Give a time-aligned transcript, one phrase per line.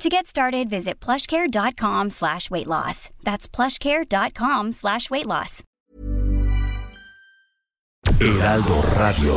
[0.00, 3.10] To get started, visit plushcare.com slash weight loss.
[3.22, 5.62] That's plushcare.com slash weight loss.
[8.18, 9.34] Heraldo Radio.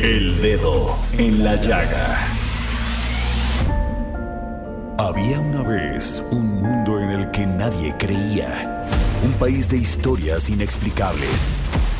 [0.00, 2.18] El dedo en la llaga.
[4.98, 8.86] Había una vez un mundo en el que nadie creía.
[9.24, 11.52] Un país de historias inexplicables.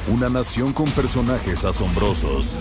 [0.06, 2.60] Una nación con personajes asombrosos.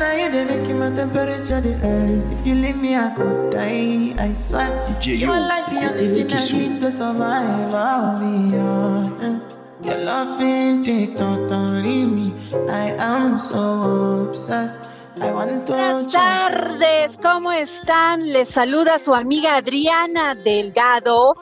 [0.00, 2.30] And I hear they making my temperature the rise.
[2.30, 4.14] If you leave me, I could die.
[4.16, 4.70] I swear.
[4.88, 7.74] DJ you Yo, are like the oxygen I need to survive.
[7.74, 9.60] I'll be honest.
[9.84, 12.32] Your love ain't it totally me.
[12.70, 14.90] I am so obsessed.
[15.20, 18.32] I want to Buenas tardes, ¿cómo están?
[18.32, 21.34] Les saluda su amiga Adriana Delgado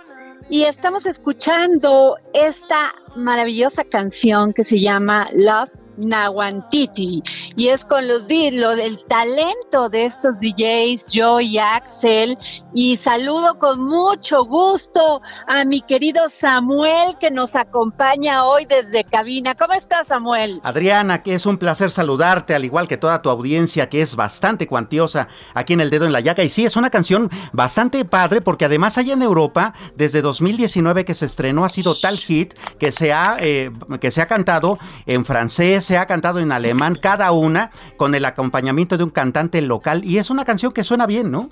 [0.51, 7.23] y estamos escuchando esta maravillosa canción que se llama Love Nawantiti
[7.57, 12.37] y es con los lo del talento de estos DJs, Joe y Axel
[12.75, 19.55] y saludo con mucho gusto a mi querido Samuel que nos acompaña hoy desde cabina.
[19.55, 20.61] ¿Cómo estás Samuel?
[20.63, 24.67] Adriana, que es un placer saludarte, al igual que toda tu audiencia, que es bastante
[24.67, 26.45] cuantiosa aquí en El Dedo en la Llaga.
[26.45, 31.15] Y sí, es una canción bastante padre, porque además allá en Europa, desde 2019 que
[31.15, 33.71] se estrenó, ha sido tal hit que se ha, eh,
[34.01, 38.27] que se ha cantado en francés, se ha cantado en alemán, cada una con el
[38.27, 40.05] acompañamiento de un cantante local.
[40.05, 41.49] Y es una canción que suena bien, ¿no?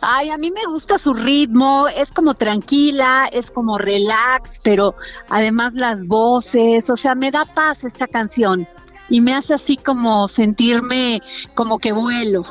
[0.00, 4.94] Ay, a mí me gusta su ritmo, es como tranquila, es como relax, pero
[5.28, 8.68] además las voces, o sea, me da paz esta canción
[9.10, 11.20] y me hace así como sentirme
[11.54, 12.44] como que vuelo.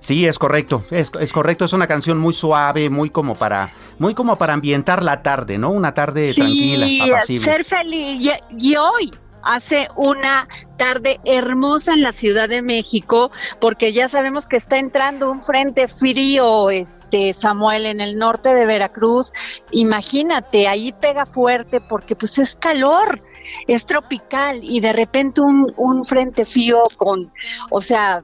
[0.00, 4.14] Sí, es correcto, es, es correcto, es una canción muy suave, muy como para, muy
[4.14, 5.70] como para ambientar la tarde, ¿no?
[5.70, 7.44] Una tarde tranquila, apacible.
[7.44, 8.32] ser feliz.
[8.58, 9.10] Y, y hoy
[9.48, 15.30] hace una tarde hermosa en la Ciudad de México, porque ya sabemos que está entrando
[15.30, 19.32] un frente frío, este Samuel, en el norte de Veracruz.
[19.70, 23.22] Imagínate, ahí pega fuerte porque pues es calor,
[23.66, 27.32] es tropical y de repente un, un frente frío con,
[27.70, 28.22] o sea,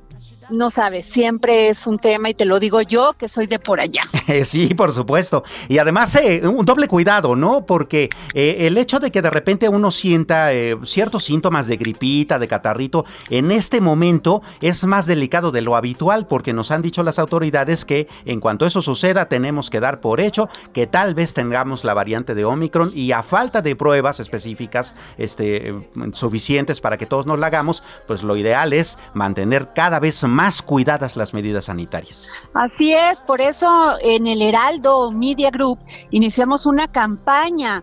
[0.51, 3.81] no sabes, siempre es un tema y te lo digo yo que soy de por
[3.81, 4.03] allá.
[4.45, 5.45] Sí, por supuesto.
[5.69, 7.65] Y además, eh, un doble cuidado, ¿no?
[7.67, 12.39] Porque eh, el hecho de que de repente uno sienta eh, ciertos síntomas de gripita,
[12.39, 17.03] de catarrito, en este momento es más delicado de lo habitual, porque nos han dicho
[17.03, 21.35] las autoridades que en cuanto eso suceda, tenemos que dar por hecho que tal vez
[21.35, 25.77] tengamos la variante de Omicron y a falta de pruebas específicas este, eh,
[26.13, 30.44] suficientes para que todos nos la hagamos, pues lo ideal es mantener cada vez más
[30.63, 32.29] cuidadas las medidas sanitarias.
[32.55, 35.79] Así es, por eso en el Heraldo Media Group
[36.11, 37.83] iniciamos una campaña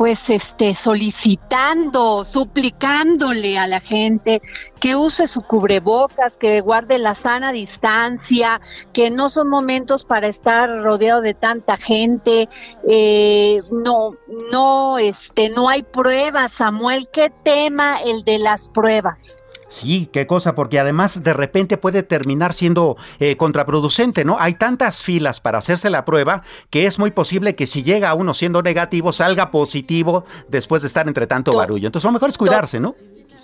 [0.00, 4.40] pues este solicitando, suplicándole a la gente
[4.80, 8.62] que use su cubrebocas, que guarde la sana distancia,
[8.94, 12.48] que no son momentos para estar rodeado de tanta gente,
[12.88, 14.14] eh, no,
[14.50, 19.36] no, este, no hay pruebas, Samuel, ¿qué tema el de las pruebas?
[19.70, 24.36] Sí, qué cosa, porque además de repente puede terminar siendo eh, contraproducente, ¿no?
[24.40, 28.34] Hay tantas filas para hacerse la prueba que es muy posible que si llega uno
[28.34, 31.86] siendo negativo salga positivo después de estar entre tanto To- barullo.
[31.86, 32.96] Entonces lo mejor es cuidarse, ¿no?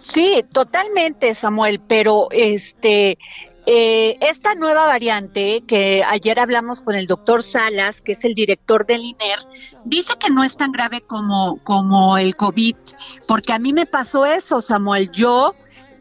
[0.02, 3.18] Sí, totalmente, Samuel, pero este
[3.68, 8.86] eh, esta nueva variante que ayer hablamos con el doctor Salas, que es el director
[8.86, 9.38] del INER,
[9.84, 12.76] dice que no es tan grave como, como el COVID,
[13.26, 15.10] porque a mí me pasó eso, Samuel.
[15.10, 15.54] Yo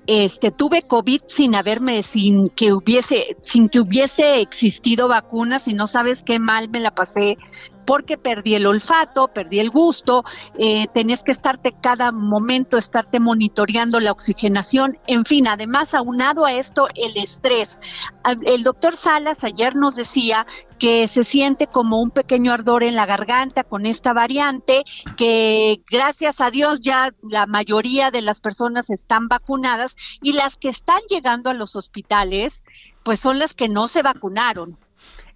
[0.08, 5.88] este tuve COVID sin haberme, sin que hubiese, sin que hubiese existido vacunas y no
[5.88, 7.38] sabes qué mal me la pasé
[7.86, 10.24] porque perdí el olfato, perdí el gusto,
[10.58, 16.54] eh, tenías que estarte cada momento, estarte monitoreando la oxigenación, en fin, además aunado a
[16.54, 17.78] esto el estrés.
[18.24, 20.48] A- El doctor Salas ayer nos decía
[20.80, 24.84] que se siente como un pequeño ardor en la garganta con esta variante,
[25.18, 30.70] que gracias a Dios ya la mayoría de las personas están vacunadas y las que
[30.70, 32.64] están llegando a los hospitales,
[33.04, 34.78] pues son las que no se vacunaron.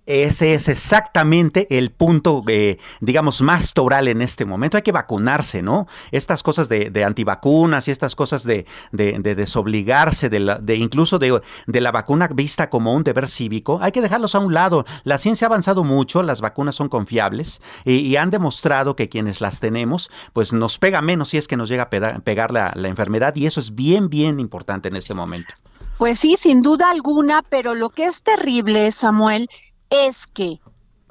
[0.09, 4.75] Ese es exactamente el punto, eh, digamos, más toral en este momento.
[4.75, 5.85] Hay que vacunarse, ¿no?
[6.11, 12.71] Estas cosas de, antivacunas y estas cosas de, desobligarse, de, incluso de, la vacuna vista
[12.71, 14.83] como un deber cívico, hay que dejarlos a un lado.
[15.03, 19.59] La ciencia ha avanzado mucho, las vacunas son confiables y, han demostrado que quienes las
[19.59, 23.35] tenemos, pues nos pega menos si es que nos llega a pegar la, la enfermedad
[23.35, 25.53] y eso es bien, bien importante en este momento.
[25.99, 29.49] Pues sí, sin duda alguna, pero lo que es terrible, Samuel,
[29.89, 30.59] es que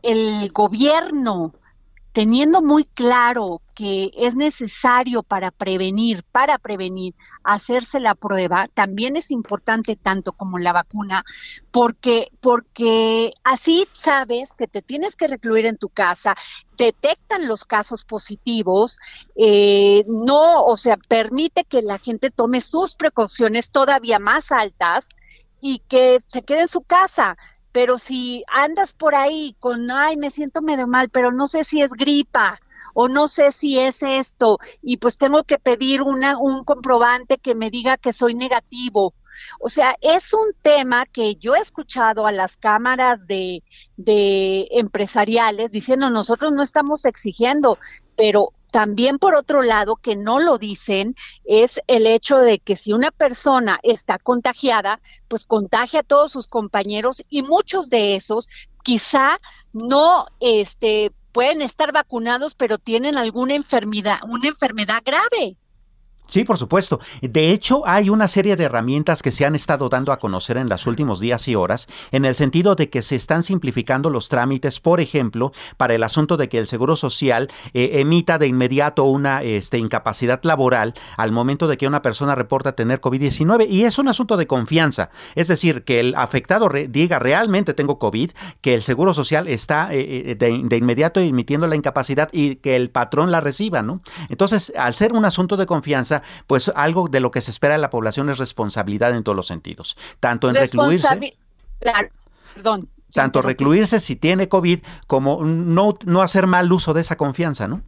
[0.02, 1.54] el gobierno,
[2.12, 7.14] teniendo muy claro que es necesario para prevenir, para prevenir,
[7.44, 11.24] hacerse la prueba, también es importante tanto como la vacuna,
[11.70, 16.34] porque, porque así sabes que te tienes que recluir en tu casa,
[16.76, 18.98] detectan los casos positivos,
[19.36, 25.08] eh, no, o sea, permite que la gente tome sus precauciones todavía más altas
[25.60, 27.36] y que se quede en su casa
[27.78, 31.80] pero si andas por ahí con, ay, me siento medio mal, pero no sé si
[31.80, 32.58] es gripa
[32.92, 37.54] o no sé si es esto, y pues tengo que pedir una, un comprobante que
[37.54, 39.14] me diga que soy negativo.
[39.60, 43.62] O sea, es un tema que yo he escuchado a las cámaras de,
[43.96, 47.78] de empresariales diciendo, nosotros no estamos exigiendo,
[48.16, 52.92] pero también por otro lado, que no lo dicen, es el hecho de que si
[52.92, 58.48] una persona está contagiada, pues contagia a todos sus compañeros y muchos de esos
[58.82, 59.38] quizá
[59.72, 65.56] no este, pueden estar vacunados, pero tienen alguna enfermedad, una enfermedad grave.
[66.28, 67.00] Sí, por supuesto.
[67.22, 70.68] De hecho, hay una serie de herramientas que se han estado dando a conocer en
[70.68, 74.78] los últimos días y horas, en el sentido de que se están simplificando los trámites,
[74.78, 79.42] por ejemplo, para el asunto de que el Seguro Social eh, emita de inmediato una
[79.42, 83.66] este, incapacidad laboral al momento de que una persona reporta tener COVID-19.
[83.70, 85.08] Y es un asunto de confianza.
[85.34, 90.32] Es decir, que el afectado diga realmente tengo COVID, que el Seguro Social está eh,
[90.32, 94.02] eh, de, de inmediato emitiendo la incapacidad y que el patrón la reciba, ¿no?
[94.28, 97.80] Entonces, al ser un asunto de confianza, pues algo de lo que se espera de
[97.80, 101.36] la población es responsabilidad en todos los sentidos, tanto en recluirse.
[102.54, 102.88] perdón.
[103.12, 107.82] Tanto recluirse si tiene COVID como no, no hacer mal uso de esa confianza, ¿no?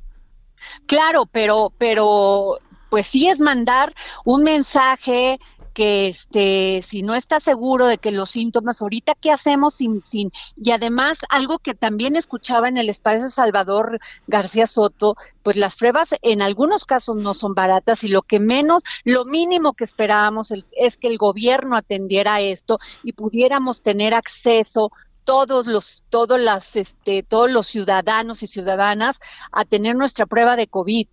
[0.86, 3.94] Claro, pero, pero pues sí es mandar
[4.24, 5.38] un mensaje
[5.72, 10.30] que este si no está seguro de que los síntomas ahorita qué hacemos sin sin
[10.56, 16.14] y además algo que también escuchaba en el espacio Salvador García Soto pues las pruebas
[16.22, 20.96] en algunos casos no son baratas y lo que menos lo mínimo que esperábamos es
[20.96, 24.90] que el gobierno atendiera esto y pudiéramos tener acceso
[25.24, 29.20] todos los todos las este todos los ciudadanos y ciudadanas
[29.52, 31.06] a tener nuestra prueba de COVID.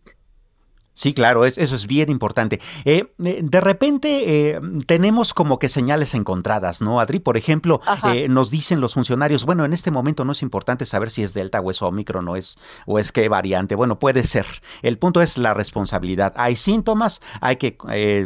[0.98, 2.60] Sí, claro, eso es bien importante.
[2.84, 7.20] Eh, eh, de repente eh, tenemos como que señales encontradas, ¿no, Adri?
[7.20, 7.82] Por ejemplo,
[8.30, 11.62] nos dicen los funcionarios, bueno, en este momento no es importante saber si es Delta
[11.62, 12.58] o es Omicron o es,
[12.88, 13.76] o es qué variante.
[13.76, 14.48] Bueno, puede ser.
[14.82, 16.34] El punto es la responsabilidad.
[16.36, 17.78] Hay síntomas, hay que,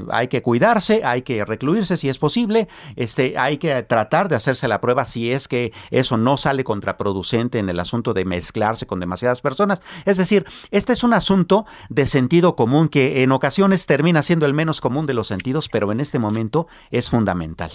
[0.10, 4.70] hay que cuidarse, hay que recluirse si es posible, este, hay que tratar de hacerse
[4.70, 9.02] la prueba si es que eso no sale contraproducente en el asunto de mezclarse con
[9.02, 9.82] demasiadas personas.
[10.06, 14.54] Es decir, este es un asunto de sentido común que en ocasiones termina siendo el
[14.54, 17.72] menos común de los sentidos, pero en este momento es fundamental.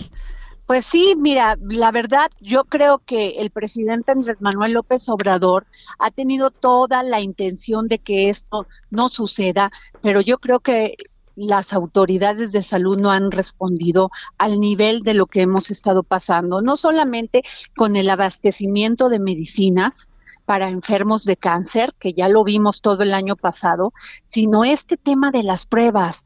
[0.64, 5.66] Pues sí, mira, la verdad, yo creo que el presidente Andrés Manuel López Obrador
[5.98, 10.94] ha tenido toda la intención de que esto no suceda, pero yo creo que
[11.34, 16.62] las autoridades de salud no han respondido al nivel de lo que hemos estado pasando,
[16.62, 17.42] no solamente
[17.74, 20.08] con el abastecimiento de medicinas,
[20.46, 23.92] para enfermos de cáncer, que ya lo vimos todo el año pasado,
[24.24, 26.24] sino este tema de las pruebas.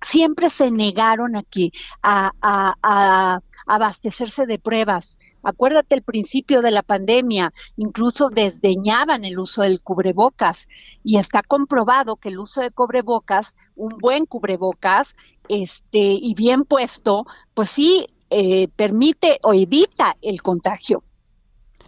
[0.00, 1.72] siempre se negaron aquí
[2.02, 5.18] a, a abastecerse de pruebas.
[5.42, 10.68] Acuérdate el principio de la pandemia, incluso desdeñaban el uso del cubrebocas
[11.02, 15.14] y está comprobado que el uso de cubrebocas, un buen cubrebocas,
[15.48, 21.04] este y bien puesto, pues sí eh, permite o evita el contagio.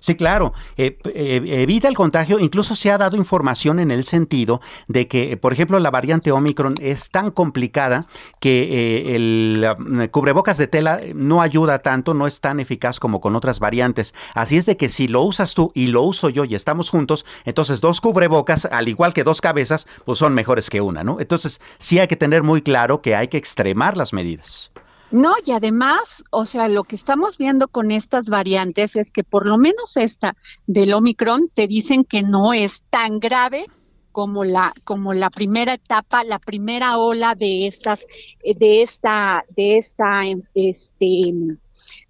[0.01, 2.39] Sí, claro, eh, eh, evita el contagio.
[2.39, 6.75] Incluso se ha dado información en el sentido de que, por ejemplo, la variante Omicron
[6.81, 8.07] es tan complicada
[8.41, 13.37] que eh, el cubrebocas de tela no ayuda tanto, no es tan eficaz como con
[13.37, 14.15] otras variantes.
[14.35, 17.25] Así es de que si lo usas tú y lo uso yo y estamos juntos,
[17.45, 21.21] entonces dos cubrebocas, al igual que dos cabezas, pues son mejores que una, ¿no?
[21.21, 24.71] Entonces sí hay que tener muy claro que hay que extremar las medidas.
[25.11, 29.47] No, y además, o sea, lo que estamos viendo con estas variantes es que por
[29.47, 30.37] lo menos esta
[30.67, 33.67] del Omicron te dicen que no es tan grave
[34.11, 38.07] como la como la primera etapa, la primera ola de estas
[38.43, 40.23] eh, de esta de esta
[40.55, 41.33] este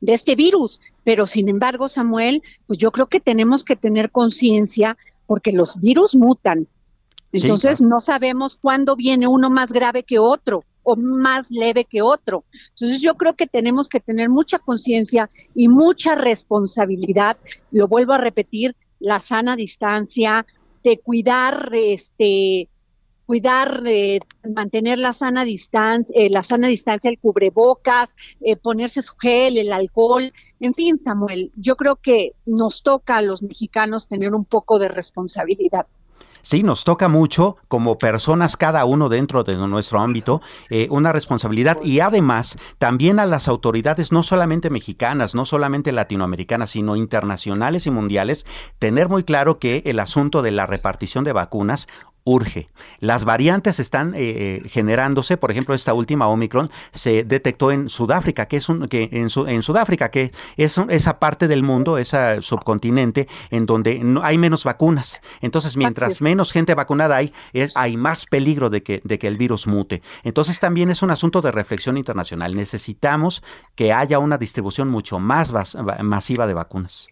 [0.01, 4.97] de este virus, pero sin embargo, Samuel, pues yo creo que tenemos que tener conciencia
[5.27, 6.67] porque los virus mutan.
[7.33, 12.45] Entonces no sabemos cuándo viene uno más grave que otro o más leve que otro.
[12.71, 17.37] Entonces yo creo que tenemos que tener mucha conciencia y mucha responsabilidad,
[17.73, 20.47] lo vuelvo a repetir, la sana distancia,
[20.85, 22.69] de cuidar este
[23.27, 24.21] cuidar, eh,
[24.55, 29.73] mantener la sana distancia, eh, la sana distancia, el cubrebocas, eh, ponerse su gel, el
[29.73, 34.79] alcohol, en fin, Samuel, yo creo que nos toca a los mexicanos tener un poco
[34.79, 35.89] de responsabilidad.
[36.49, 41.79] Sí, nos toca mucho como personas, cada uno dentro de nuestro ámbito, eh, una responsabilidad
[41.83, 47.91] y además también a las autoridades, no solamente mexicanas, no solamente latinoamericanas, sino internacionales y
[47.91, 48.47] mundiales,
[48.79, 51.89] tener muy claro que el asunto de la repartición de vacunas
[52.27, 52.69] urge.
[52.99, 58.47] Las variantes están eh, eh, generándose, por ejemplo, esta última Omicron se detectó en Sudáfrica,
[58.47, 63.29] que es un, que en, en Sudáfrica, que es esa parte del mundo, ese subcontinente
[63.51, 65.21] en donde no, hay menos vacunas.
[65.41, 69.37] Entonces, mientras menos gente vacunada hay, es, hay más peligro de que, de que el
[69.37, 70.03] virus mute.
[70.25, 72.57] Entonces, también es un asunto de reflexión internacional.
[72.57, 73.45] Necesitamos
[73.77, 75.53] que haya una distribución mucho más
[76.03, 77.07] masiva de vacunas.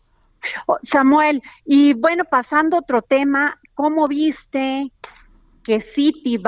[0.66, 4.92] Oh, Samuel, y bueno, pasando a otro tema, ¿cómo viste
[5.62, 6.40] que City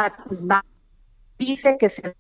[1.38, 2.14] dice que se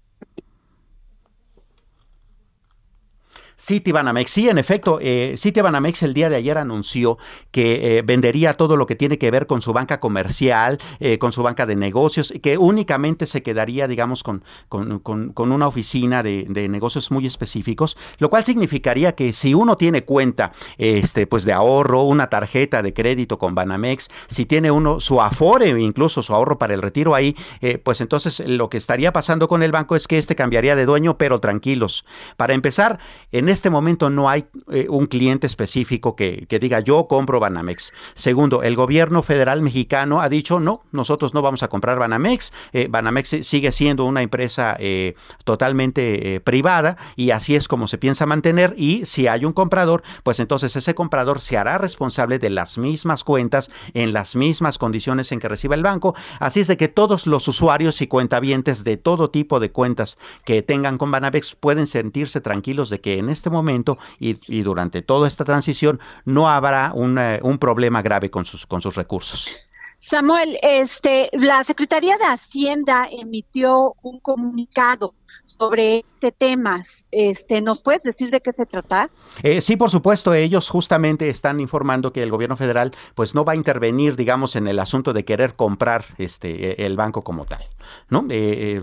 [3.58, 4.30] Citibanamex.
[4.30, 7.18] Sí, en efecto, eh, Citibanamex el día de ayer anunció
[7.50, 11.32] que eh, vendería todo lo que tiene que ver con su banca comercial, eh, con
[11.32, 16.68] su banca de negocios, que únicamente se quedaría, digamos, con, con, una oficina de, de,
[16.68, 22.02] negocios muy específicos, lo cual significaría que si uno tiene cuenta este, pues de ahorro,
[22.02, 26.74] una tarjeta de crédito con Banamex, si tiene uno su afore, incluso su ahorro para
[26.74, 30.18] el retiro ahí, eh, pues entonces lo que estaría pasando con el banco es que
[30.18, 32.04] este cambiaría de dueño, pero tranquilos.
[32.36, 32.98] Para empezar,
[33.32, 37.92] en en este momento no hay eh, un cliente específico que, diga yo compro Banamex.
[38.14, 42.52] Segundo, el gobierno federal mexicano ha dicho no, nosotros no vamos a comprar Banamex.
[42.72, 48.26] Eh, Banamex sigue siendo una empresa eh, totalmente privada y así es como se piensa
[48.26, 48.74] mantener.
[48.76, 53.22] Y si hay un comprador, pues entonces ese comprador se hará responsable de las mismas
[53.22, 56.16] cuentas en las mismas condiciones en que reciba el banco.
[56.40, 60.62] Así es de que todos los usuarios y cuentavientes de todo tipo de cuentas que
[60.62, 65.44] tengan con Banamex pueden sentirse tranquilos de que en este momento y, durante toda esta
[65.44, 69.65] transición no habrá un problema grave con sus, con sus recursos.
[69.98, 76.84] Samuel, este, la Secretaría de Hacienda emitió un comunicado sobre este tema.
[77.10, 79.10] Este, ¿Nos puedes decir de qué se trata?
[79.42, 80.34] Eh, sí, por supuesto.
[80.34, 84.66] Ellos justamente están informando que el gobierno federal pues no va a intervenir, digamos, en
[84.66, 87.64] el asunto de querer comprar este el banco como tal.
[88.10, 88.26] ¿no?
[88.28, 88.82] Eh,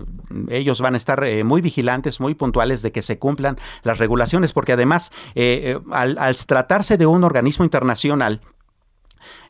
[0.50, 4.72] ellos van a estar muy vigilantes, muy puntuales de que se cumplan las regulaciones, porque
[4.72, 5.12] además,
[5.92, 8.40] al tratarse de un organismo internacional,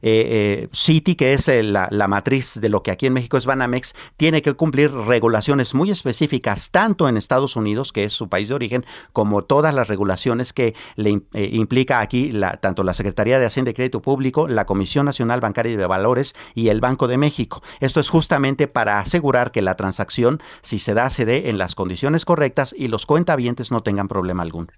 [0.03, 3.95] eh, eh, City, que es la, matriz de lo que aquí en México es Banamex,
[4.17, 8.55] tiene que cumplir regulaciones muy específicas, tanto en Estados Unidos, que es su país de
[8.55, 13.71] origen, como todas las regulaciones que le eh, implica aquí tanto la Secretaría de Hacienda
[13.71, 17.63] y Crédito Público, la Comisión Nacional Bancaria y de Valores y el Banco de México.
[17.81, 21.75] Esto es justamente para asegurar que la transacción, si se da, se dé en las
[21.75, 24.69] condiciones correctas y los cuentavientes no tengan problema alguno.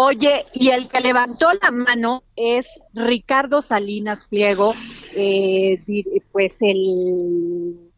[0.00, 4.72] Oye, y el que levantó la mano es Ricardo Salinas Pliego,
[5.12, 5.82] eh,
[6.30, 7.90] pues el,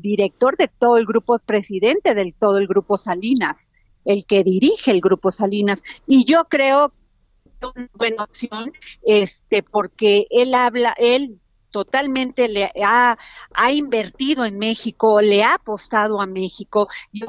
[0.00, 3.72] director de todo el grupo, presidente del todo el grupo Salinas,
[4.04, 5.82] el que dirige el grupo Salinas.
[6.06, 11.40] Y yo creo que es una buena opción, este, porque él habla, él
[11.72, 13.18] totalmente le ha,
[13.72, 16.88] invertido en México, le ha apostado a México.
[17.12, 17.26] Yo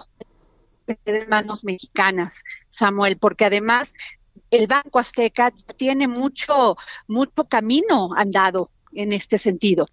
[0.88, 3.94] de manos mexicanas, Samuel, porque además
[4.51, 6.77] el Banco Azteca tiene mucho,
[7.08, 9.88] mucho camino andado en este sentido.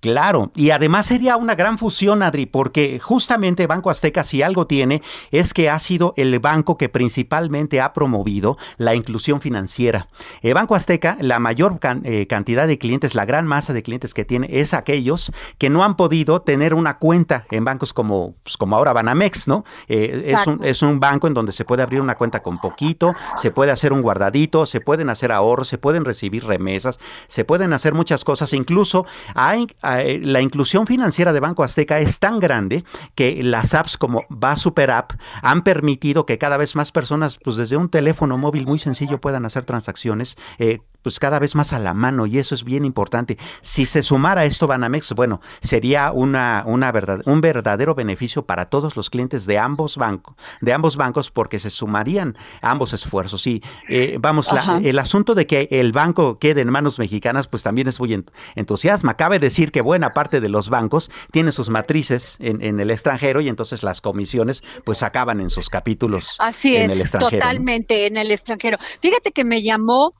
[0.00, 5.02] Claro, y además sería una gran fusión, Adri, porque justamente Banco Azteca, si algo tiene,
[5.30, 10.08] es que ha sido el banco que principalmente ha promovido la inclusión financiera.
[10.40, 14.24] El Banco Azteca, la mayor eh, cantidad de clientes, la gran masa de clientes que
[14.24, 18.76] tiene, es aquellos que no han podido tener una cuenta en bancos como, pues, como
[18.76, 19.64] ahora Banamex, ¿no?
[19.86, 23.14] Eh, es, un, es un banco en donde se puede abrir una cuenta con poquito,
[23.36, 27.74] se puede hacer un guardadito, se pueden hacer ahorros, se pueden recibir remesas, se pueden
[27.74, 33.42] hacer muchas cosas Incluso hay, la inclusión financiera de Banco Azteca es tan grande que
[33.42, 37.76] las apps como Va Super App han permitido que cada vez más personas, pues desde
[37.76, 41.94] un teléfono móvil muy sencillo, puedan hacer transacciones eh, pues cada vez más a la
[41.94, 43.38] mano y eso es bien importante.
[43.62, 48.96] Si se sumara esto Banamex, bueno, sería una, una verdad, un verdadero beneficio para todos
[48.96, 53.46] los clientes de ambos bancos, de ambos bancos porque se sumarían ambos esfuerzos.
[53.46, 54.50] Y eh, vamos,
[54.82, 59.16] el asunto de que el banco quede en manos mexicanas, pues también es muy entusiasma.
[59.16, 63.40] Cabe decir que buena parte de los bancos tienen sus matrices en, en el extranjero
[63.40, 67.42] y entonces las comisiones pues acaban en sus capítulos Así en el extranjero.
[67.42, 68.78] Totalmente en el extranjero.
[69.00, 70.14] Fíjate que me llamó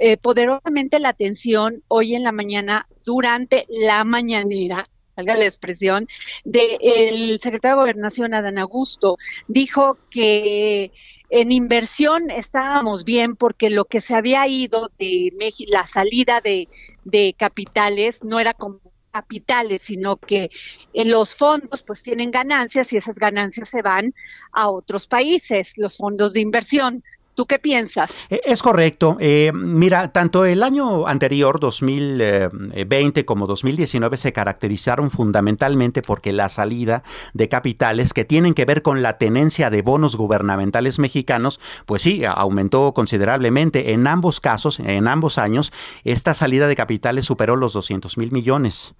[0.00, 6.08] eh, poderosamente la atención hoy en la mañana durante la mañanera salga la expresión,
[6.44, 10.90] del secretario de Gobernación, Adán Augusto, dijo que
[11.30, 15.32] en inversión estábamos bien porque lo que se había ido de
[15.68, 16.68] la salida de,
[17.04, 18.80] de capitales no era como
[19.12, 20.50] capitales, sino que
[20.92, 24.12] en los fondos pues tienen ganancias y esas ganancias se van
[24.52, 27.04] a otros países, los fondos de inversión.
[27.34, 28.26] ¿Tú qué piensas?
[28.30, 29.16] Eh, es correcto.
[29.18, 37.02] Eh, mira, tanto el año anterior, 2020, como 2019 se caracterizaron fundamentalmente porque la salida
[37.32, 42.22] de capitales que tienen que ver con la tenencia de bonos gubernamentales mexicanos, pues sí,
[42.24, 43.92] aumentó considerablemente.
[43.92, 45.72] En ambos casos, en ambos años,
[46.04, 48.94] esta salida de capitales superó los 200 mil millones.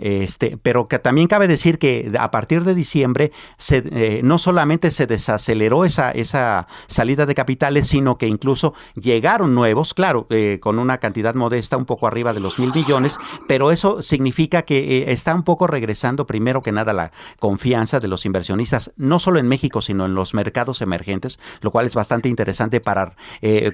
[0.00, 5.06] Este, pero también cabe decir que a partir de diciembre se, eh, no solamente se
[5.06, 10.98] desaceleró esa, esa salida de capitales, sino que incluso llegaron nuevos, claro, eh, con una
[10.98, 13.18] cantidad modesta, un poco arriba de los mil millones,
[13.48, 18.08] pero eso significa que eh, está un poco regresando primero que nada la confianza de
[18.08, 22.28] los inversionistas, no solo en México, sino en los mercados emergentes, lo cual es bastante
[22.28, 23.14] interesante para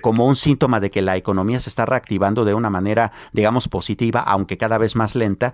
[0.00, 4.20] como un síntoma de que la economía se está reactivando de una manera, digamos, positiva,
[4.20, 5.52] aunque cada vez más lenta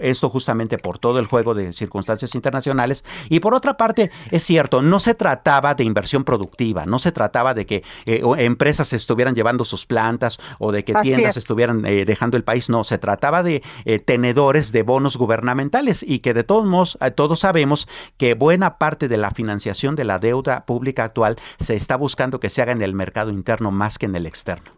[0.00, 3.04] esto justamente por todo el juego de circunstancias internacionales.
[3.28, 7.54] Y por otra parte, es cierto, no se trataba de inversión productiva, no se trataba
[7.54, 12.36] de que eh, empresas estuvieran llevando sus plantas o de que tiendas estuvieran eh, dejando
[12.36, 16.66] el país, no, se trataba de eh, tenedores de bonos gubernamentales y que de todos
[16.66, 21.74] modos, todos sabemos que buena parte de la financiación de la deuda pública actual se
[21.74, 24.70] está buscando que se haga en el mercado interno más que en el externo.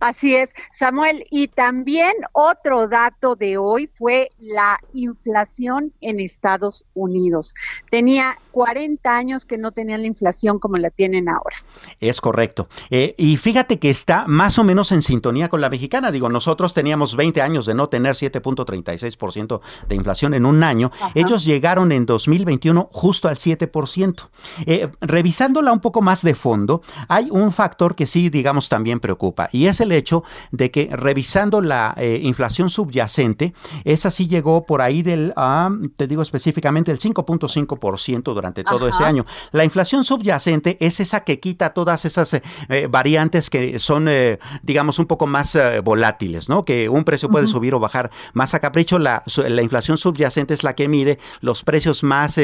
[0.00, 1.24] Así es, Samuel.
[1.30, 7.54] Y también otro dato de hoy fue la inflación en Estados Unidos.
[7.90, 11.56] Tenía 40 años que no tenían la inflación como la tienen ahora.
[12.00, 12.68] Es correcto.
[12.90, 16.10] Eh, y fíjate que está más o menos en sintonía con la mexicana.
[16.10, 20.90] Digo, nosotros teníamos 20 años de no tener 7.36% de inflación en un año.
[21.14, 24.28] Ellos llegaron en 2021 justo al 7%.
[24.66, 29.48] Eh, revisándola un poco más de fondo, hay un factor que sí, digamos, también preocupa.
[29.52, 34.82] Y es el hecho de que revisando la eh, inflación subyacente, esa sí llegó por
[34.82, 39.26] ahí del, ah, te digo específicamente, el 5.5% durante todo ese año.
[39.52, 44.08] La inflación subyacente es esa que quita todas esas eh, eh, variantes que son,
[44.62, 46.64] digamos, un poco más volátiles, ¿no?
[46.64, 48.98] Que un precio puede subir o bajar más a capricho.
[48.98, 52.38] La, la, inflación subyacente es la que mide los precios más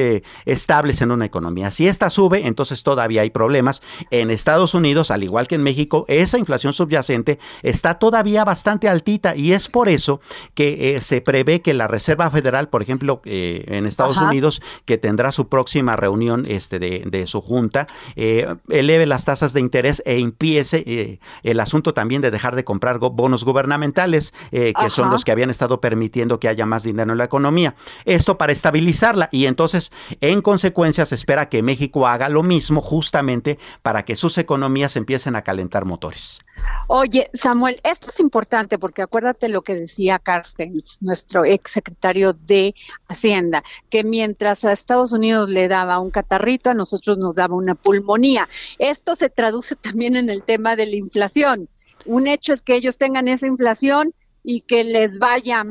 [0.44, 1.70] estables en una economía.
[1.70, 3.83] Si esta sube, entonces todavía hay problemas.
[4.11, 9.37] En Estados Unidos, al igual que en México, esa inflación subyacente está todavía bastante altita
[9.37, 10.20] y es por eso
[10.55, 14.99] que eh, se prevé que la Reserva Federal, por ejemplo, eh, en Estados Unidos, que
[14.99, 20.18] tendrá su próxima reunión este, de, su junta, eh, eleve las tasas de interés e
[20.18, 25.51] empiece el asunto también de dejar de comprar bonos gubernamentales, que son los que habían
[25.51, 27.75] estado permitiendo que haya más dinero en la economía.
[28.05, 33.59] Esto para estabilizarla y entonces, en consecuencia, se espera que México haga lo mismo justamente
[33.83, 36.40] para que sus economías empiecen a calentar motores.
[36.87, 42.75] Oye, Samuel, esto es importante porque acuérdate lo que decía Carstens, nuestro ex secretario de
[43.09, 47.75] Hacienda, que mientras a Estados Unidos le daba un catarrito, a nosotros nos daba una
[47.75, 48.49] pulmonía.
[48.79, 51.69] Esto se traduce también en el tema de la inflación.
[52.07, 55.64] Un hecho es que ellos tengan esa inflación y que les vaya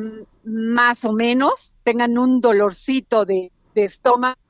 [0.44, 4.43] más o menos, tengan un dolorcito de, de estómago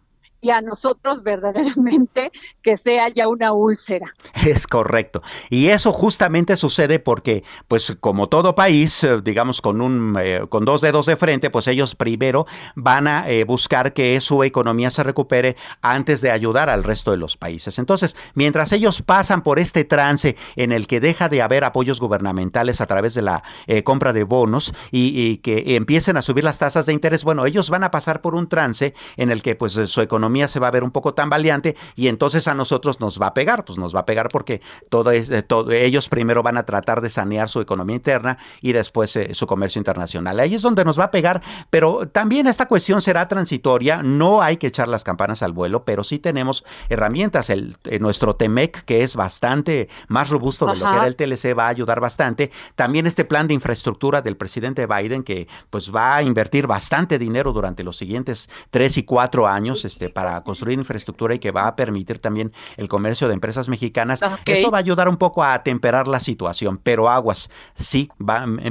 [0.43, 4.13] y a nosotros verdaderamente que sea ya una úlcera.
[4.45, 5.23] Es correcto.
[5.49, 10.65] Y eso justamente sucede porque, pues como todo país, eh, digamos con un eh, con
[10.65, 15.03] dos dedos de frente, pues ellos primero van a eh, buscar que su economía se
[15.03, 17.79] recupere antes de ayudar al resto de los países.
[17.79, 22.81] Entonces, mientras ellos pasan por este trance en el que deja de haber apoyos gubernamentales
[22.81, 23.43] a través de la
[23.85, 27.69] compra de bonos y, y, que empiecen a subir las tasas de interés, bueno, ellos
[27.69, 30.67] van a pasar por un trance en el que pues su economía economía se va
[30.67, 33.95] a ver un poco tambaleante y entonces a nosotros nos va a pegar, pues nos
[33.95, 37.49] va a pegar porque todo, es, eh, todo ellos primero van a tratar de sanear
[37.49, 40.39] su economía interna y después eh, su comercio internacional.
[40.39, 44.57] Ahí es donde nos va a pegar, pero también esta cuestión será transitoria, no hay
[44.57, 47.49] que echar las campanas al vuelo, pero sí tenemos herramientas.
[47.49, 51.57] El, eh, nuestro TEMEC, que es bastante más robusto de lo que era el TLC,
[51.57, 52.51] va a ayudar bastante.
[52.75, 57.53] También este plan de infraestructura del presidente Biden, que pues va a invertir bastante dinero
[57.53, 61.75] durante los siguientes tres y cuatro años este, para construir infraestructura y que va a
[61.75, 64.21] permitir también el comercio de empresas mexicanas.
[64.45, 68.09] Eso va a ayudar un poco a temperar la situación, pero aguas, sí,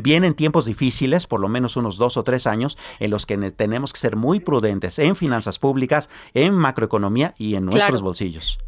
[0.02, 3.92] vienen tiempos difíciles, por lo menos unos dos o tres años, en los que tenemos
[3.92, 8.58] que ser muy prudentes en finanzas públicas, en macroeconomía y en nuestros bolsillos.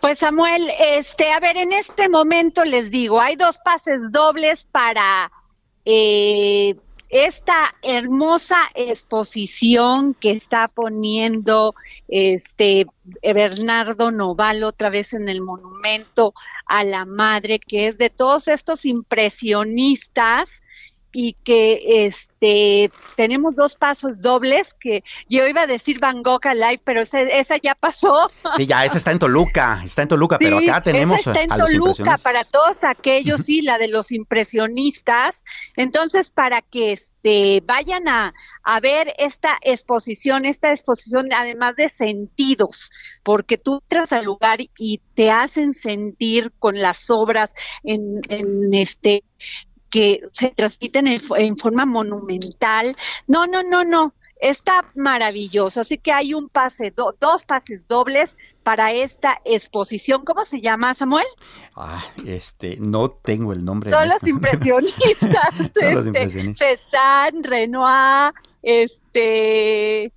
[0.00, 5.30] Pues Samuel, este, a ver, en este momento les digo, hay dos pases dobles para
[5.84, 6.76] eh,
[7.08, 11.74] esta hermosa exposición que está poniendo
[12.08, 12.86] este
[13.22, 16.34] Bernardo Noval otra vez en el monumento
[16.66, 20.62] a la madre, que es de todos estos impresionistas
[21.18, 26.82] y que este tenemos dos pasos dobles que yo iba a decir Van Gogh Alive,
[26.84, 28.30] pero esa, esa ya pasó.
[28.58, 31.48] Sí, ya esa está en Toluca, está en Toluca, pero acá tenemos esa está en
[31.48, 35.42] Toluca para todos aquellos, sí, la de los impresionistas.
[35.74, 42.90] Entonces, para que este, vayan a, a ver esta exposición, esta exposición además de sentidos,
[43.22, 47.50] porque tú entras al lugar y te hacen sentir con las obras
[47.84, 49.24] en, en este
[49.96, 52.94] que se transmiten en, forma monumental.
[53.26, 54.12] No, no, no, no.
[54.38, 60.26] Está maravilloso, así que hay un pase, dos pases dobles para esta exposición.
[60.26, 61.24] ¿Cómo se llama, Samuel?
[61.74, 63.90] Ah, este, no tengo el nombre.
[63.90, 65.54] Son los impresionistas.
[65.80, 66.58] Son los este, impresionistas.
[66.58, 70.12] Cézanne, Renoir, este,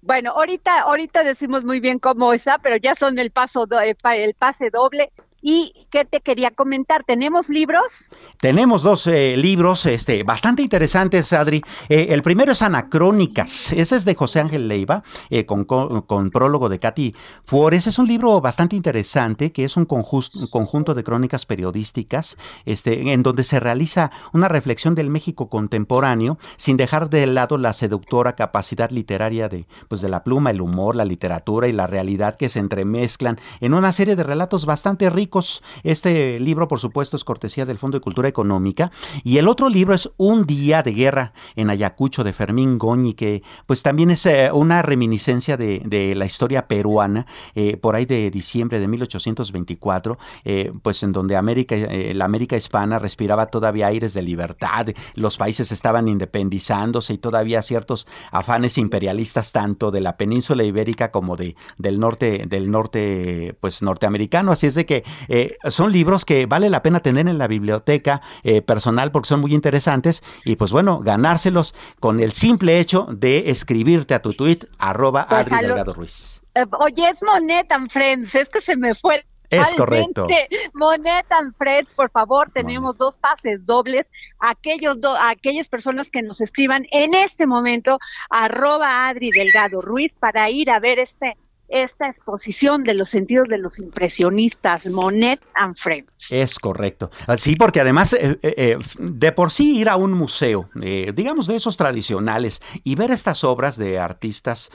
[0.00, 4.70] bueno, ahorita, ahorita decimos muy bien cómo está, pero ya son el paso, el pase
[4.70, 5.12] doble
[5.50, 7.04] ¿Y qué te quería comentar?
[7.04, 8.10] ¿Tenemos libros?
[8.38, 11.62] Tenemos dos eh, libros este, bastante interesantes, Adri.
[11.88, 13.72] Eh, el primero es Anacrónicas.
[13.72, 17.14] Ese es de José Ángel Leiva, eh, con, con, prólogo de Katy
[17.46, 17.86] Flores.
[17.86, 23.42] Es un libro bastante interesante, que es un, conjunto de crónicas periodísticas, este, en donde
[23.42, 29.48] se realiza una reflexión del México contemporáneo, sin dejar de lado la seductora capacidad literaria
[29.48, 33.38] de, pues, de la pluma, el humor, la literatura y la realidad que se entremezclan
[33.62, 35.37] en una serie de relatos bastante ricos
[35.82, 38.90] este libro, por supuesto, es cortesía del Fondo de Cultura Económica.
[39.24, 43.42] Y el otro libro es Un día de guerra en Ayacucho de Fermín Goñi, que
[43.66, 48.80] pues también es eh, una reminiscencia de, la historia peruana, eh, por ahí de diciembre
[48.80, 54.86] de 1824, eh, pues en donde América, la América hispana respiraba todavía aires de libertad,
[55.14, 61.36] los países estaban independizándose y todavía ciertos afanes imperialistas tanto de la península ibérica como
[61.36, 64.52] de, del norte, del norte, pues norteamericano.
[64.52, 68.22] Así es de que eh, son libros que vale la pena tener en la biblioteca
[68.42, 73.50] eh, personal porque son muy interesantes y pues bueno, ganárselos con el simple hecho de
[73.50, 76.40] escribirte a tu tweet arroba pues Adri Delgado Ruiz.
[76.54, 80.26] Eh, oye, es Monet and Friends, es que se me fue es correcto.
[80.74, 84.10] Monet and Friends, por favor, tenemos dos pases dobles.
[84.40, 87.98] Aquellos aquellas personas que nos escriban en este momento,
[88.30, 91.36] arroba Adri Delgado Ruiz, para ir a ver este
[91.68, 96.10] esta exposición de los sentidos de los impresionistas, Monet and Friends.
[96.30, 97.10] Es correcto.
[97.26, 101.46] Ah, sí, porque además, eh, eh, eh, de por sí ir a un museo, digamos
[101.46, 104.70] de esos tradicionales, y ver estas obras de artistas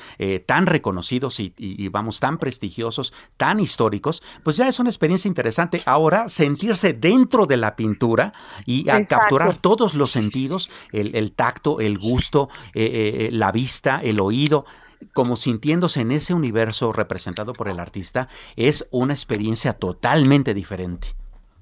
[0.46, 5.82] tan reconocidos y, vamos, tan prestigiosos, tan históricos, pues ya es una experiencia interesante.
[5.86, 8.34] Ahora, sentirse dentro de la pintura
[8.66, 14.66] y a capturar todos los sentidos, el, el tacto, el gusto, la vista, el oído,
[15.14, 21.16] como sintiéndose en ese universo representado por el artista, es una experiencia totalmente diferente.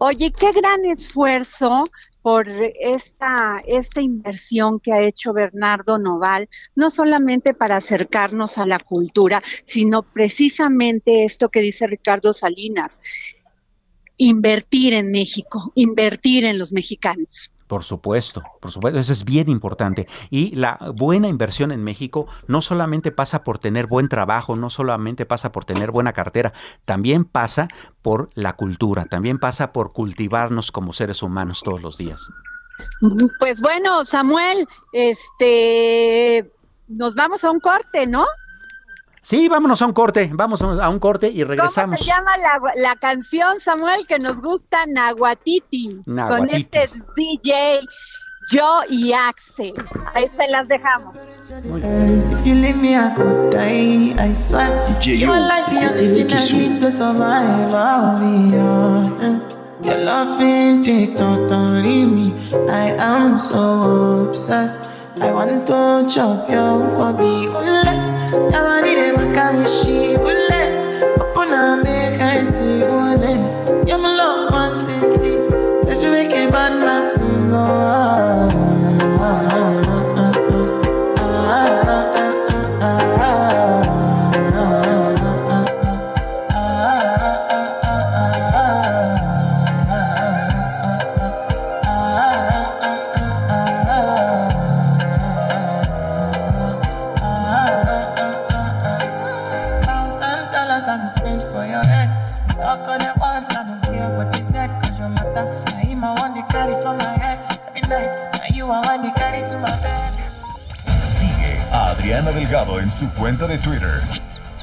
[0.04, 1.84] Oye, qué gran esfuerzo
[2.24, 8.80] por esta, esta inversión que ha hecho Bernardo Noval, no solamente para acercarnos a la
[8.80, 13.00] cultura, sino precisamente esto que dice Ricardo Salinas,
[14.18, 17.52] invertir en México, invertir en los mexicanos.
[17.72, 20.06] Por supuesto, por supuesto, eso es bien importante.
[20.30, 25.26] Y la buena inversión en México no solamente pasa por tener buen trabajo, no solamente
[25.26, 26.52] pasa por tener buena cartera,
[26.84, 27.70] también pasa
[28.02, 32.28] por la cultura, también pasa por cultivarnos como seres humanos todos los días.
[33.40, 36.52] Pues bueno, Samuel, este,
[36.90, 38.26] nos vamos a un corte, ¿no?
[39.24, 42.00] Sí, vámonos a un corte, vamos a un corte y regresamos.
[42.00, 42.32] ¿Cómo se llama
[42.76, 46.02] la, canción, Samuel, que nos gusta Nahuatiti?
[46.06, 47.82] Con este DJ
[48.52, 49.74] yo y Axel.
[50.14, 51.16] Ahí se las dejamos.
[59.84, 62.36] Your love ain't it totally me.
[62.70, 64.92] I am so obsessed.
[65.22, 70.62] I want to chop your kwabi Yabani de makamishi ule
[71.22, 71.91] Opuna mi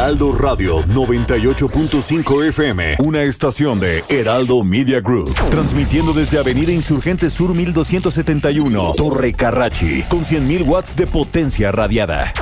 [0.00, 7.54] Heraldo Radio 98.5 FM, una estación de Heraldo Media Group, transmitiendo desde Avenida Insurgente Sur
[7.54, 12.32] 1271, Torre Carrachi, con 100.000 watts de potencia radiada.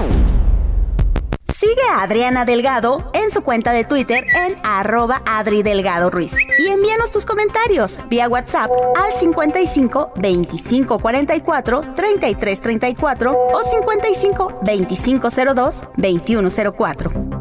[1.53, 6.35] Sigue a Adriana Delgado en su cuenta de Twitter en arroba Adri Delgado Ruiz.
[6.61, 15.29] Y envíanos tus comentarios vía WhatsApp al 55 25 44 33 34 o 55 25
[15.55, 17.38] 02 21 04.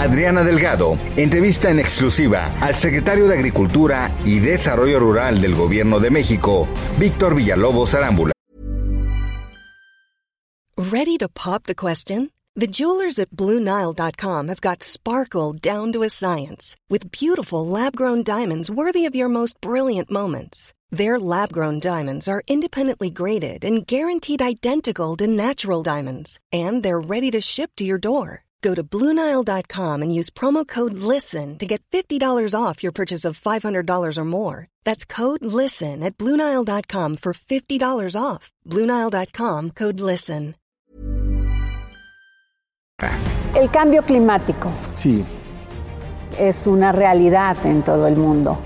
[0.00, 6.08] Adriana Delgado entrevista en exclusiva al secretario de Agricultura y Desarrollo Rural del Gobierno de
[6.08, 6.66] México,
[6.98, 8.32] Víctor Villalobos Arámbula.
[10.78, 12.30] Ready to pop the question?
[12.56, 18.22] The jewelers at BlueNile.com have got sparkle down to a science with beautiful lab grown
[18.22, 20.72] diamonds worthy of your most brilliant moments.
[20.90, 26.98] Their lab grown diamonds are independently graded and guaranteed identical to natural diamonds, and they're
[26.98, 28.44] ready to ship to your door.
[28.62, 33.40] Go to BlueNile.com and use promo code LISTEN to get $50 off your purchase of
[33.40, 34.68] $500 or more.
[34.84, 38.50] That's code LISTEN at BlueNile.com for $50 off.
[38.66, 40.54] BlueNile.com code LISTEN.
[43.54, 45.24] El cambio climático Sí,
[46.38, 48.58] es una realidad en todo el mundo.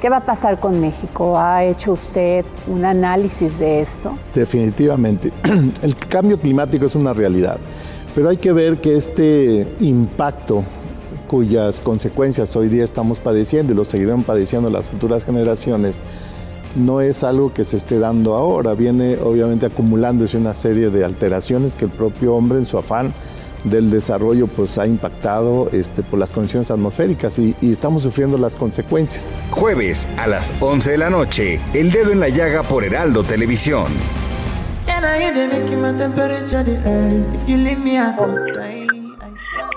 [0.00, 1.36] ¿Qué va a pasar con México?
[1.38, 4.16] ¿Ha hecho usted un análisis de esto?
[4.34, 5.32] definitivamente.
[5.82, 7.58] El cambio climático es una realidad,
[8.14, 10.64] pero hay que ver que este impacto
[11.26, 16.02] cuyas consecuencias hoy día estamos padeciendo y lo seguirán padeciendo las futuras generaciones,
[16.76, 21.74] no es algo que se esté dando ahora, viene obviamente acumulándose una serie de alteraciones
[21.74, 23.12] que el propio hombre en su afán
[23.64, 28.56] del desarrollo pues ha impactado este, por las condiciones atmosféricas y, y estamos sufriendo las
[28.56, 29.28] consecuencias.
[29.50, 33.86] Jueves a las 11 de la noche, El Dedo en la Llaga por Heraldo Televisión.
[35.04, 37.34] And I hear they making my temperature the rise.
[37.34, 38.88] If you leave me, I could die.
[39.20, 39.68] I swear.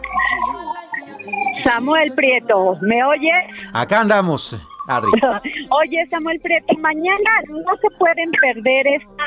[1.63, 3.33] Samuel Prieto, ¿me oye?
[3.73, 4.55] Acá andamos,
[4.87, 5.11] Adri.
[5.81, 9.25] Oye, Samuel Prieto, mañana no se pueden perder esta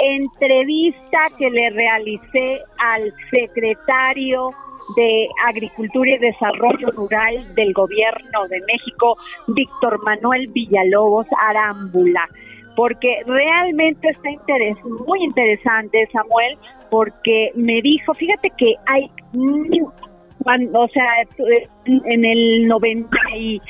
[0.00, 4.50] entrevista que le realicé al secretario
[4.96, 12.28] de Agricultura y Desarrollo Rural del Gobierno de México, Víctor Manuel Villalobos Arámbula,
[12.76, 16.56] porque realmente está interes- muy interesante, Samuel,
[16.90, 19.10] porque me dijo, fíjate que hay,
[20.44, 21.06] cuando, o sea,
[21.86, 23.60] en el 90 y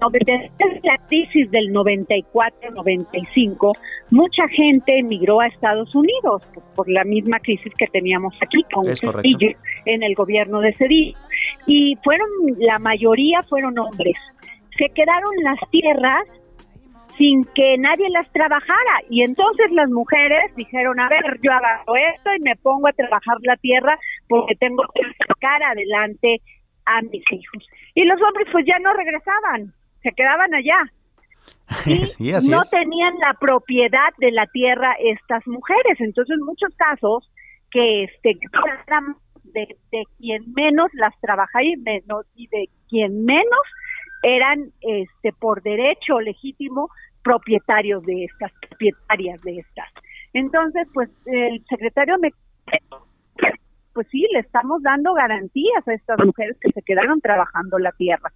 [0.00, 3.72] 90 desde la crisis del 94-95,
[4.10, 6.42] mucha gente emigró a Estados Unidos
[6.74, 8.84] por la misma crisis que teníamos aquí con.
[9.22, 9.50] Cedillo
[9.86, 11.16] en el gobierno de Cedillo.
[11.66, 14.14] Y fueron, la mayoría fueron hombres.
[14.76, 16.22] Se quedaron las tierras
[17.18, 19.00] sin que nadie las trabajara.
[19.08, 23.36] Y entonces las mujeres dijeron, a ver, yo agarro esto y me pongo a trabajar
[23.42, 23.98] la tierra
[24.28, 26.40] porque tengo que sacar adelante
[26.86, 27.66] a mis hijos.
[27.94, 29.72] Y los hombres pues ya no regresaban,
[30.02, 30.78] se quedaban allá.
[32.18, 35.98] Y no tenían la propiedad de la tierra estas mujeres.
[35.98, 37.30] Entonces, en muchos casos,
[37.70, 38.38] que este
[39.54, 43.62] de, de quien menos las trabaja y menos y de quien menos
[44.24, 46.88] eran este por derecho legítimo
[47.22, 49.88] propietarios de estas, propietarias de estas.
[50.32, 52.32] Entonces, pues el secretario me
[53.92, 58.32] pues sí, le estamos dando garantías a estas mujeres que se quedaron trabajando la tierra.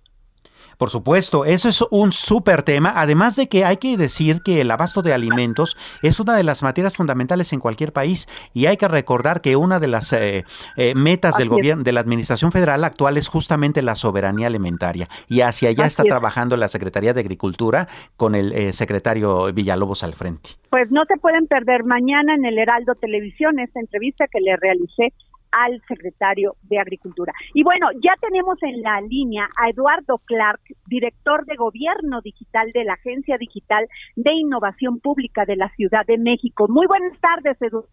[0.79, 4.71] Por supuesto, eso es un súper tema, además de que hay que decir que el
[4.71, 8.87] abasto de alimentos es una de las materias fundamentales en cualquier país y hay que
[8.87, 10.45] recordar que una de las eh,
[10.77, 15.09] eh, metas del gobierno, de la administración federal actual es justamente la soberanía alimentaria.
[15.29, 20.15] Y hacia allá está trabajando la Secretaría de Agricultura con el eh, secretario Villalobos al
[20.15, 20.51] frente.
[20.71, 25.13] Pues no se pueden perder mañana en el Heraldo Televisión esta entrevista que le realicé
[25.51, 27.33] al secretario de Agricultura.
[27.55, 32.85] Y bueno, ya tenemos en la línea a Eduardo Clark, director de Gobierno Digital de
[32.85, 36.67] la Agencia Digital de Innovación Pública de la Ciudad de México.
[36.69, 37.89] Muy buenas tardes, Eduardo.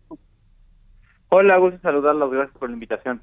[1.29, 3.21] Hola, gusto saludarlos, gracias por la invitación.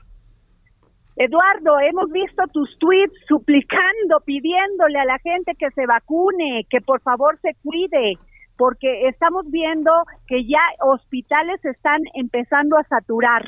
[1.16, 7.01] Eduardo, hemos visto tus tweets suplicando, pidiéndole a la gente que se vacune, que por
[7.03, 8.18] favor se cuide,
[8.57, 9.92] porque estamos viendo
[10.27, 13.45] que ya hospitales están empezando a saturar.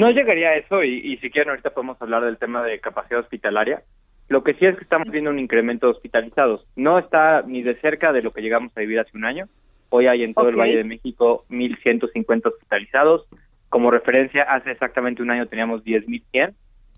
[0.00, 3.82] No llegaría a eso y, si quieren ahorita podemos hablar del tema de capacidad hospitalaria.
[4.28, 6.66] Lo que sí es que estamos viendo un incremento de hospitalizados.
[6.74, 9.46] No está ni de cerca de lo que llegamos a vivir hace un año.
[9.90, 13.26] Hoy hay en todo el Valle de México 1.150 hospitalizados.
[13.68, 16.54] Como referencia, hace exactamente un año teníamos 10.100.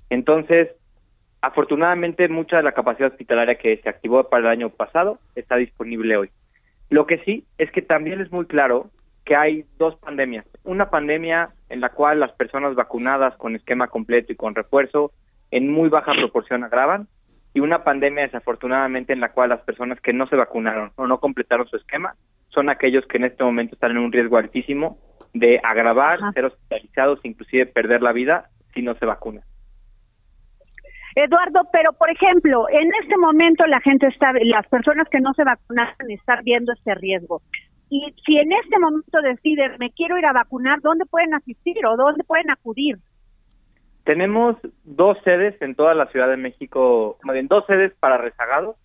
[0.09, 0.69] Entonces,
[1.41, 6.19] afortunadamente, mucha de la capacidad hospitalaria que se activó para el año pasado está disponible
[6.19, 6.31] hoy.
[6.89, 8.91] Lo que sí es que también es muy claro
[9.33, 10.45] que hay dos pandemias.
[10.63, 15.11] Una pandemia en la cual las personas vacunadas con esquema completo y con refuerzo
[15.51, 17.09] en muy baja proporción agravan
[17.55, 21.19] y una pandemia desafortunadamente en la cual las personas que no se vacunaron o no
[21.19, 22.15] completaron su esquema
[22.49, 24.99] son aquellos que en este momento están en un riesgo altísimo
[25.33, 29.45] de agravar, ser hospitalizados, inclusive perder la vida si no se vacunan.
[31.15, 35.45] Eduardo, pero por ejemplo, en este momento la gente está, las personas que no se
[35.45, 37.41] vacunaron están viendo este riesgo.
[37.93, 41.95] Y si en este momento deciden, me quiero ir a vacunar, ¿dónde pueden asistir o
[41.95, 42.97] dónde pueden acudir?
[44.05, 48.77] Tenemos dos sedes en toda la Ciudad de México, más bien dos sedes para rezagados.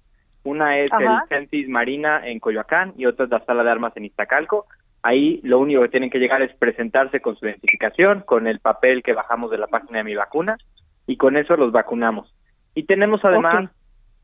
[0.44, 4.04] Una es el Centis Marina en Coyoacán y otra es la Sala de Armas en
[4.04, 4.66] Iztacalco.
[5.04, 9.04] Ahí lo único que tienen que llegar es presentarse con su identificación, con el papel
[9.04, 10.58] que bajamos de la página de mi vacuna
[11.06, 12.36] y con eso los vacunamos.
[12.76, 13.70] Y tenemos además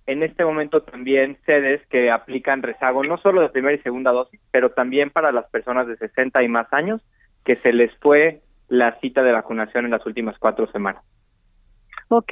[0.06, 4.40] en este momento también sedes que aplican rezago no solo de primera y segunda dosis,
[4.52, 7.02] pero también para las personas de 60 y más años
[7.46, 11.04] que se les fue la cita de vacunación en las últimas cuatro semanas.
[12.10, 12.32] Ok,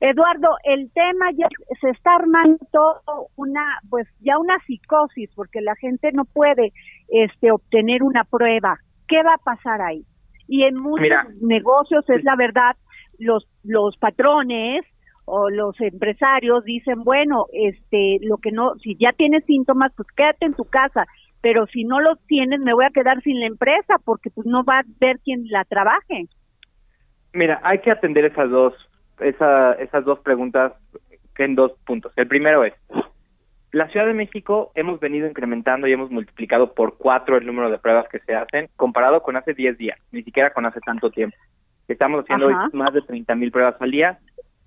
[0.00, 1.46] Eduardo, el tema ya
[1.80, 3.02] se está armando
[3.36, 6.72] una, pues ya una psicosis, porque la gente no puede,
[7.08, 8.78] este, obtener una prueba.
[9.06, 10.04] ¿Qué va a pasar ahí?
[10.48, 11.08] Y en muchos
[11.42, 12.76] negocios es la verdad,
[13.18, 14.84] los los patrones
[15.24, 20.46] o los empresarios dicen, bueno, este, lo que no, si ya tienes síntomas, pues quédate
[20.46, 21.06] en tu casa,
[21.40, 24.64] pero si no los tienes, me voy a quedar sin la empresa porque pues no
[24.64, 26.26] va a ver quién la trabaje.
[27.32, 28.74] Mira, hay que atender esas dos,
[29.20, 30.72] esa, esas dos preguntas
[31.38, 32.12] en dos puntos.
[32.16, 32.74] El primero es,
[33.72, 37.78] la Ciudad de México hemos venido incrementando y hemos multiplicado por cuatro el número de
[37.78, 41.36] pruebas que se hacen comparado con hace 10 días, ni siquiera con hace tanto tiempo.
[41.88, 44.18] Estamos haciendo más de 30 mil pruebas al día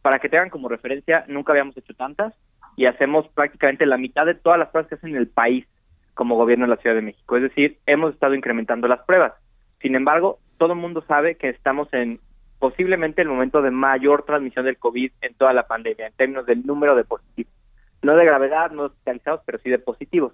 [0.03, 2.33] para que tengan como referencia, nunca habíamos hecho tantas
[2.75, 5.65] y hacemos prácticamente la mitad de todas las pruebas que hacen en el país
[6.13, 7.37] como gobierno de la Ciudad de México.
[7.37, 9.33] Es decir, hemos estado incrementando las pruebas.
[9.81, 12.19] Sin embargo, todo el mundo sabe que estamos en
[12.59, 16.65] posiblemente el momento de mayor transmisión del COVID en toda la pandemia, en términos del
[16.65, 17.53] número de positivos.
[18.01, 20.33] No de gravedad, no hospitalizados, pero sí de positivos.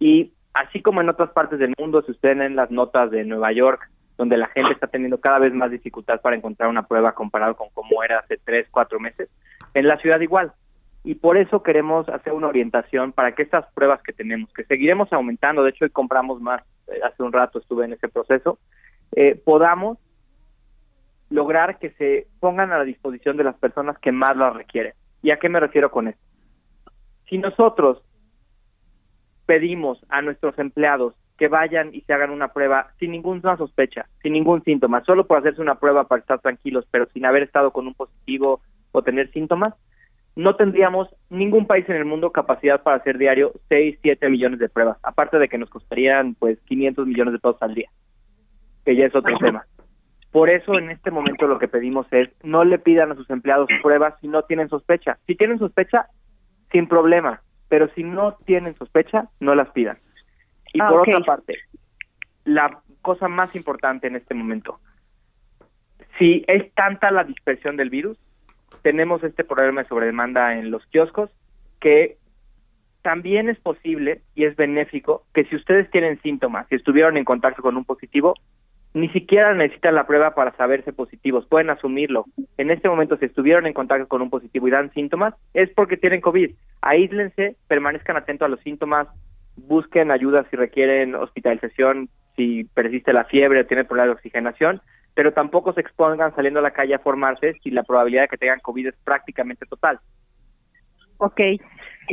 [0.00, 3.52] Y así como en otras partes del mundo, si ustedes ven las notas de Nueva
[3.52, 3.88] York,
[4.20, 7.70] donde la gente está teniendo cada vez más dificultad para encontrar una prueba comparado con
[7.72, 9.30] cómo era hace tres, cuatro meses.
[9.72, 10.52] En la ciudad igual.
[11.04, 15.10] Y por eso queremos hacer una orientación para que estas pruebas que tenemos, que seguiremos
[15.14, 18.58] aumentando, de hecho hoy compramos más, eh, hace un rato estuve en ese proceso,
[19.12, 19.96] eh, podamos
[21.30, 24.92] lograr que se pongan a la disposición de las personas que más las requieren.
[25.22, 26.22] ¿Y a qué me refiero con esto?
[27.30, 28.02] Si nosotros
[29.46, 34.34] pedimos a nuestros empleados que vayan y se hagan una prueba sin ninguna sospecha, sin
[34.34, 37.86] ningún síntoma, solo por hacerse una prueba para estar tranquilos, pero sin haber estado con
[37.86, 38.60] un positivo
[38.92, 39.72] o tener síntomas,
[40.36, 44.68] no tendríamos ningún país en el mundo capacidad para hacer diario 6, 7 millones de
[44.68, 47.88] pruebas, aparte de que nos costarían pues 500 millones de pesos al día,
[48.84, 49.64] que ya es otro tema.
[50.32, 53.70] Por eso en este momento lo que pedimos es no le pidan a sus empleados
[53.80, 55.16] pruebas si no tienen sospecha.
[55.26, 56.08] Si tienen sospecha,
[56.70, 57.40] sin problema,
[57.70, 59.96] pero si no tienen sospecha, no las pidan.
[60.72, 61.58] Y Ah, por otra parte,
[62.44, 64.78] la cosa más importante en este momento,
[66.18, 68.18] si es tanta la dispersión del virus,
[68.82, 71.30] tenemos este problema de sobredemanda en los kioscos
[71.80, 72.18] que
[73.02, 77.62] también es posible y es benéfico que si ustedes tienen síntomas, si estuvieron en contacto
[77.62, 78.34] con un positivo,
[78.92, 82.26] ni siquiera necesitan la prueba para saberse positivos, pueden asumirlo.
[82.58, 85.96] En este momento, si estuvieron en contacto con un positivo y dan síntomas, es porque
[85.96, 86.50] tienen COVID.
[86.82, 89.06] Aíslense, permanezcan atentos a los síntomas,
[89.56, 94.80] busquen ayuda si requieren hospitalización, si persiste la fiebre o tienen problemas de oxigenación,
[95.14, 98.38] pero tampoco se expongan saliendo a la calle a formarse si la probabilidad de que
[98.38, 99.98] tengan COVID es prácticamente total.
[101.18, 101.40] Ok.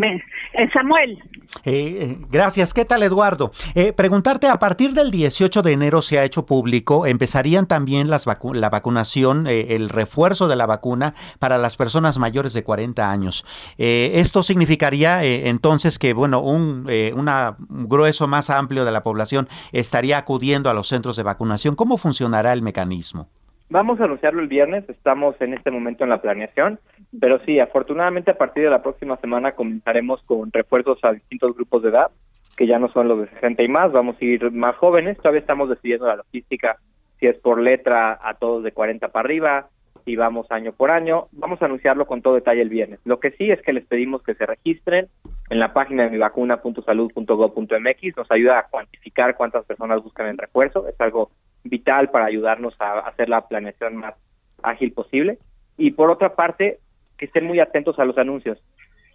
[0.04, 1.18] Eh, Samuel,
[1.64, 2.74] Eh, eh, gracias.
[2.74, 3.52] ¿Qué tal, Eduardo?
[3.74, 8.28] Eh, preguntarte, a partir del 18 de enero se ha hecho público, empezarían también las
[8.28, 13.10] vacu- la vacunación, eh, el refuerzo de la vacuna para las personas mayores de 40
[13.12, 13.46] años.
[13.78, 18.92] Eh, esto significaría eh, entonces que, bueno, un eh, una- un grueso más amplio de
[18.92, 21.76] la población estaría acudiendo a los centros de vacunación.
[21.76, 23.30] ¿Cómo funcionará el mecanismo?
[23.70, 26.80] Vamos a anunciarlo el viernes, estamos en este momento en la planeación,
[27.20, 31.84] pero sí, afortunadamente a partir de la próxima semana comenzaremos con refuerzos a distintos grupos
[31.84, 32.12] de edad,
[32.56, 35.42] que ya no son los de 60 y más, vamos a ir más jóvenes, todavía
[35.42, 36.78] estamos decidiendo la logística,
[37.20, 39.70] si es por letra a todos de 40 para arriba,
[40.06, 43.02] si vamos año por año, vamos a anunciarlo con todo detalle el viernes.
[43.04, 45.10] Lo que sí es que les pedimos que se registren
[45.50, 50.96] en la página de mivacuna.salud.gov.mx, nos ayuda a cuantificar cuántas personas buscan el refuerzo, es
[51.00, 51.32] algo
[51.64, 54.16] vital para ayudarnos a hacer la planeación más
[54.64, 55.40] ágil posible.
[55.78, 56.80] Y por otra parte,
[57.18, 58.60] que estén muy atentos a los anuncios.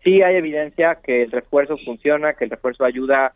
[0.03, 3.35] Sí hay evidencia que el refuerzo funciona, que el refuerzo ayuda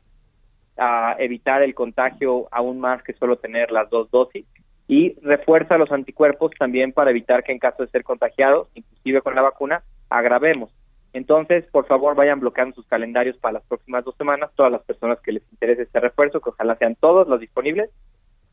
[0.77, 4.45] a evitar el contagio aún más que solo tener las dos dosis
[4.89, 9.35] y refuerza los anticuerpos también para evitar que en caso de ser contagiados, inclusive con
[9.35, 10.71] la vacuna, agravemos.
[11.13, 15.19] Entonces, por favor, vayan bloqueando sus calendarios para las próximas dos semanas, todas las personas
[15.21, 17.91] que les interese este refuerzo, que ojalá sean todos los disponibles,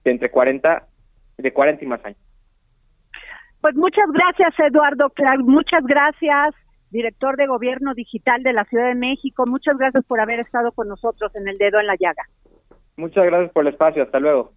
[0.03, 0.87] de entre 40,
[1.37, 2.19] de 40 y más años.
[3.63, 6.53] Pues muchas gracias, Eduardo Clark, muchas gracias,
[6.91, 10.89] director de Gobierno Digital de la Ciudad de México, muchas gracias por haber estado con
[10.89, 12.23] nosotros en el dedo en la llaga.
[12.97, 14.51] Muchas gracias por el espacio, hasta luego.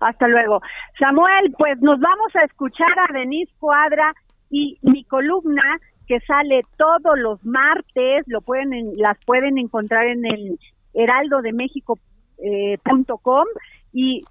[0.00, 0.60] Hasta luego.
[0.98, 4.14] Samuel, pues nos vamos a escuchar a Denise Cuadra
[4.50, 10.24] y mi columna que sale todos los martes, lo pueden en- las pueden encontrar en
[10.24, 10.58] el
[10.94, 13.44] heraldodemexico.com
[13.92, 14.24] y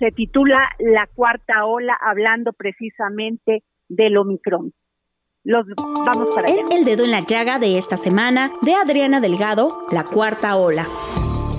[0.00, 4.72] se titula La cuarta ola hablando precisamente del Omicron.
[5.44, 5.66] Los
[6.04, 6.62] vamos para allá.
[6.62, 10.86] En El Dedo en la Llaga de esta semana, de Adriana Delgado, la cuarta ola.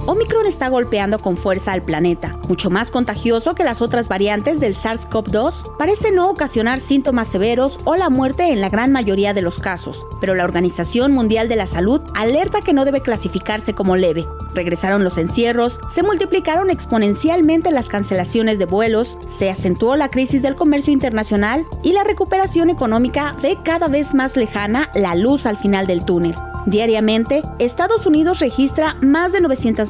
[0.08, 4.76] Omicron está golpeando con fuerza al planeta, mucho más contagioso que las otras variantes del
[4.76, 5.78] SARS-CoV-2.
[5.78, 10.04] Parece no ocasionar síntomas severos o la muerte en la gran mayoría de los casos,
[10.20, 14.26] pero la Organización Mundial de la Salud alerta que no debe clasificarse como leve.
[14.56, 20.56] Regresaron los encierros, se multiplicaron exponencialmente las cancelaciones de vuelos, se acentuó la crisis del
[20.56, 25.86] comercio internacional y la recuperación económica ve cada vez más lejana la luz al final
[25.86, 26.34] del túnel.
[26.66, 29.42] Diariamente, Estados Unidos registra más de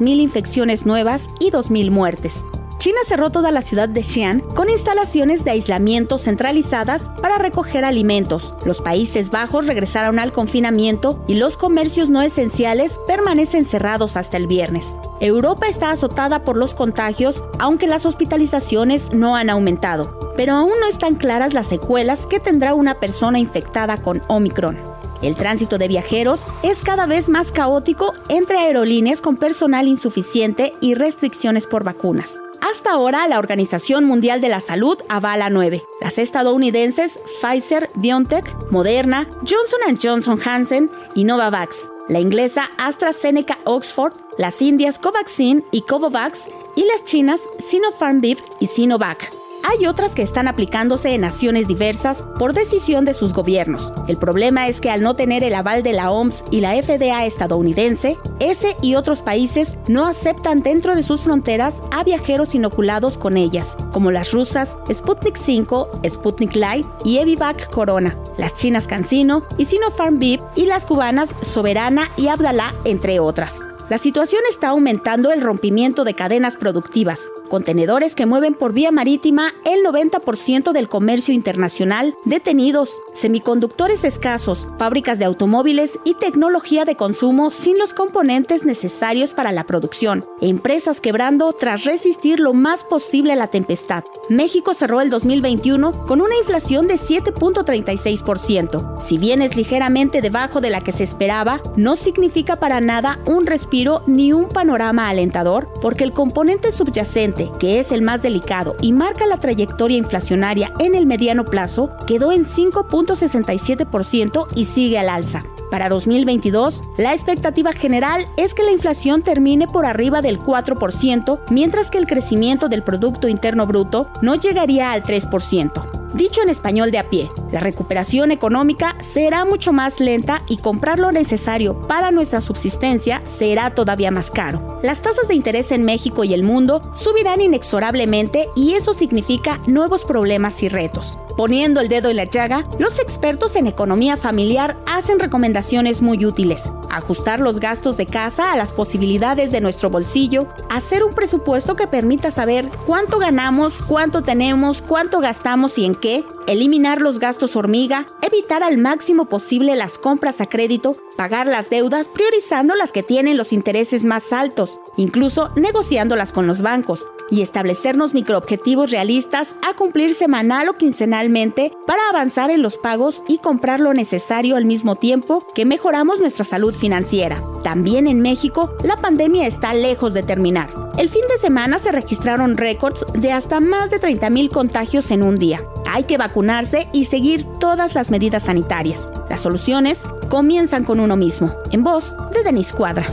[0.02, 2.45] 900.000 infecciones nuevas y 2.000 muertes.
[2.82, 8.56] China cerró toda la ciudad de Xi'an con instalaciones de aislamiento centralizadas para recoger alimentos.
[8.66, 14.47] Los Países Bajos regresaron al confinamiento y los comercios no esenciales permanecen cerrados hasta el
[14.47, 14.95] viernes.
[15.20, 20.34] Europa está azotada por los contagios, aunque las hospitalizaciones no han aumentado.
[20.36, 24.91] Pero aún no están claras las secuelas que tendrá una persona infectada con Omicron.
[25.22, 30.95] El tránsito de viajeros es cada vez más caótico entre aerolíneas con personal insuficiente y
[30.95, 32.39] restricciones por vacunas.
[32.61, 35.84] Hasta ahora, la Organización Mundial de la Salud avala nueve.
[35.99, 41.89] Las estadounidenses Pfizer, BioNTech, Moderna, Johnson Johnson Hansen y Novavax.
[42.07, 48.67] La inglesa AstraZeneca Oxford, las indias Covaxin y Covovax y las chinas Sinopharm Viv y
[48.67, 49.41] Sinovac.
[49.64, 53.93] Hay otras que están aplicándose en naciones diversas por decisión de sus gobiernos.
[54.07, 57.26] El problema es que al no tener el aval de la OMS y la FDA
[57.26, 63.38] estadounidense, ese y otros países no aceptan dentro de sus fronteras a viajeros inoculados con
[63.38, 69.66] ellas, como las rusas Sputnik 5, Sputnik Light y Evivac Corona, las chinas CanSino y
[69.66, 73.62] Sinopharm Viv y las cubanas Soberana y Abdalá, entre otras.
[73.92, 77.30] La situación está aumentando el rompimiento de cadenas productivas.
[77.50, 85.20] contenedores que mueven por vía marítima el 90% del comercio internacional, detenidos, semiconductores escasos, fábricas
[85.20, 91.52] de automóviles y tecnología de consumo sin los componentes necesarios para la producción, empresas quebrando
[91.52, 94.06] tras resistir lo más posible a la tempestad.
[94.30, 99.02] México cerró el 2021 con una inflación de 7.36%.
[99.02, 103.46] Si bien es ligeramente debajo de la que se esperaba, no significa para nada un
[103.46, 108.93] respiro ni un panorama alentador, porque el componente subyacente, que es el más delicado y
[108.93, 115.43] marca la trayectoria inflacionaria en el mediano plazo, quedó en 5.67% y sigue al alza.
[115.71, 121.89] Para 2022, la expectativa general es que la inflación termine por arriba del 4%, mientras
[121.89, 126.13] que el crecimiento del Producto Interno Bruto no llegaría al 3%.
[126.13, 130.99] Dicho en español de a pie, la recuperación económica será mucho más lenta y comprar
[130.99, 134.80] lo necesario para nuestra subsistencia será todavía más caro.
[134.84, 140.06] Las tasas de interés en México y el mundo subirán inexorablemente y eso significa nuevos
[140.06, 141.18] problemas y retos.
[141.38, 146.72] Poniendo el dedo en la llaga, los expertos en economía familiar hacen recomendaciones muy útiles.
[146.89, 151.88] Ajustar los gastos de casa a las posibilidades de nuestro bolsillo, hacer un presupuesto que
[151.88, 158.06] permita saber cuánto ganamos, cuánto tenemos, cuánto gastamos y en qué, eliminar los gastos hormiga,
[158.22, 163.38] evitar al máximo posible las compras a crédito, pagar las deudas priorizando las que tienen
[163.38, 170.13] los intereses más altos, incluso negociándolas con los bancos, y establecernos microobjetivos realistas a cumplir
[170.13, 175.47] semanal o quincenalmente para avanzar en los pagos y comprar lo necesario al mismo tiempo
[175.55, 177.41] que mejoramos nuestra salud financiera.
[177.63, 180.69] También en México, la pandemia está lejos de terminar.
[180.97, 185.38] El fin de semana se registraron récords de hasta más de 30.000 contagios en un
[185.38, 185.61] día.
[185.89, 189.09] Hay que vacunarse y seguir todas las medidas sanitarias.
[189.29, 191.55] Las soluciones comienzan con uno mismo.
[191.71, 193.05] En voz de Denis Cuadra.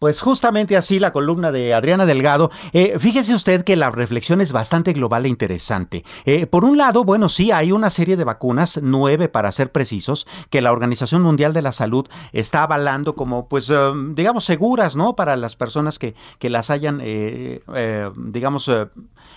[0.00, 2.50] Pues justamente así la columna de Adriana Delgado.
[2.72, 6.06] Eh, fíjese usted que la reflexión es bastante global e interesante.
[6.24, 10.26] Eh, por un lado, bueno, sí, hay una serie de vacunas, nueve para ser precisos,
[10.48, 15.16] que la Organización Mundial de la Salud está avalando como, pues, eh, digamos, seguras, ¿no?
[15.16, 17.02] Para las personas que, que las hayan,
[18.16, 18.70] digamos,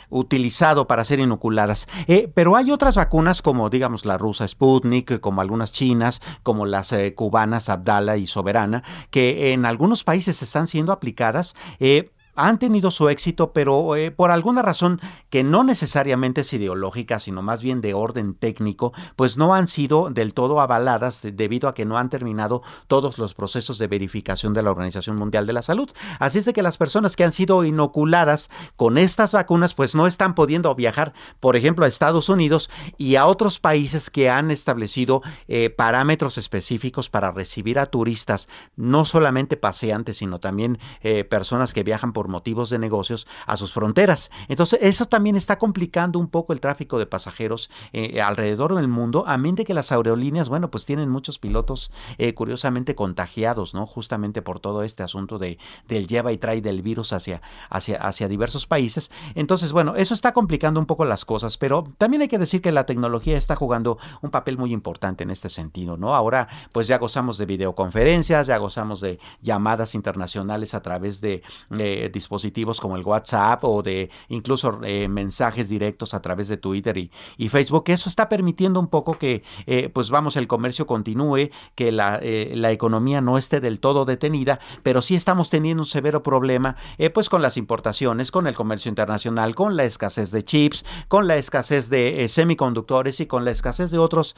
[0.10, 1.88] utilizado para ser inoculadas.
[2.08, 6.91] Eh, pero hay otras vacunas como digamos la rusa Sputnik, como algunas chinas, como las
[6.91, 12.92] eh, cubanas Abdala y Soberana, que en algunos países están siendo aplicadas eh, han tenido
[12.92, 17.82] su éxito, pero eh, por alguna razón que no necesariamente es ideológica, sino más bien
[17.82, 22.10] de orden técnico, pues no han sido del todo avaladas debido a que no han
[22.10, 25.90] terminado todos los procesos de verificación de la Organización Mundial de la Salud.
[26.20, 30.08] Así es de que las personas que han sido inoculadas con estas vacunas, pues no
[30.08, 35.22] están pudiendo viajar, por ejemplo, a Estados Unidos y a otros países que han establecido
[35.48, 41.84] eh, parámetros específicos para recibir a turistas, no solamente paseantes, sino también eh, personas que
[41.84, 44.32] viajan por motivos de negocios a sus fronteras.
[44.47, 49.26] Entonces, eso también está complicando un poco el tráfico de pasajeros eh, alrededor del mundo,
[49.28, 53.86] a mente que las aerolíneas, bueno, pues tienen muchos pilotos eh, curiosamente contagiados, ¿no?
[53.86, 55.57] Justamente por todo este asunto de,
[55.88, 59.11] del lleva y trae del virus hacia, hacia, hacia diversos países.
[59.36, 62.71] Entonces, bueno, eso está complicando un poco las cosas, pero también hay que decir que
[62.71, 66.15] la tecnología está jugando un papel muy importante en este sentido, ¿no?
[66.15, 72.09] Ahora, pues ya gozamos de videoconferencias, ya gozamos de llamadas internacionales a través de, de
[72.14, 77.11] dispositivos como el WhatsApp o de incluso eh, mensajes directos a través de Twitter y,
[77.38, 77.84] y, Facebook.
[77.88, 82.53] Eso está permitiendo un poco que, eh, pues vamos, el comercio continúe, que la, eh,
[82.55, 86.76] la, economía no esté del todo detenida, pero sí estamos teniendo un severo problema,
[87.14, 91.36] pues con las importaciones, con el comercio internacional, con la escasez de chips, con la
[91.36, 94.36] escasez de semiconductores y con la escasez de otros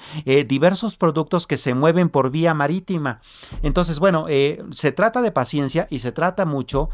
[0.47, 3.21] diversos productos que se mueven por vía marítima.
[3.61, 4.25] Entonces, bueno,
[4.71, 6.89] se trata de paciencia y se trata mucho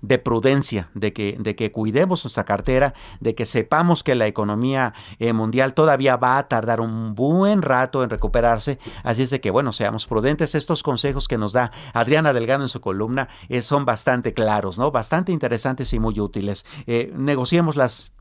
[0.00, 4.94] de prudencia, de que, de que cuidemos nuestra cartera, de que sepamos que la economía
[5.18, 8.78] eh, mundial todavía va a tardar un buen rato en recuperarse.
[9.02, 10.54] Así es de que, bueno, seamos prudentes.
[10.54, 14.90] Estos consejos que nos da Adriana Delgado en su columna eh, son bastante claros, ¿no?
[14.90, 16.64] Bastante interesantes y muy útiles.
[16.86, 18.12] Eh, negociemos las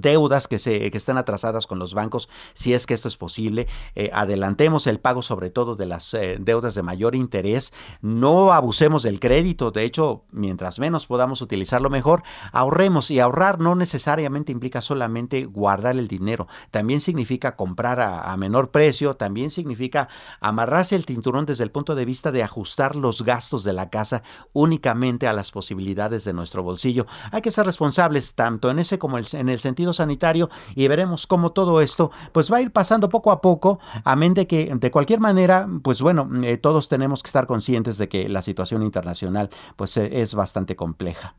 [0.00, 3.66] deudas que, se, que están atrasadas con los bancos, si es que esto es posible.
[3.94, 7.72] Eh, adelantemos el pago sobre todo de las eh, deudas de mayor interés.
[8.00, 9.70] No abusemos del crédito.
[9.70, 12.22] De hecho, mientras menos podamos utilizarlo mejor,
[12.52, 13.10] ahorremos.
[13.10, 16.48] Y ahorrar no necesariamente implica solamente guardar el dinero.
[16.70, 19.14] También significa comprar a, a menor precio.
[19.16, 20.08] También significa
[20.40, 24.22] amarrarse el cinturón desde el punto de vista de ajustar los gastos de la casa
[24.52, 27.06] únicamente a las posibilidades de nuestro bolsillo.
[27.30, 31.52] Hay que ser responsables tanto en ese como en el sentido sanitario y veremos cómo
[31.52, 35.20] todo esto pues va a ir pasando poco a poco, amén de que de cualquier
[35.20, 39.96] manera, pues bueno, eh, todos tenemos que estar conscientes de que la situación internacional pues
[39.96, 41.34] eh, es bastante compleja.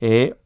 [0.00, 0.36] Eh,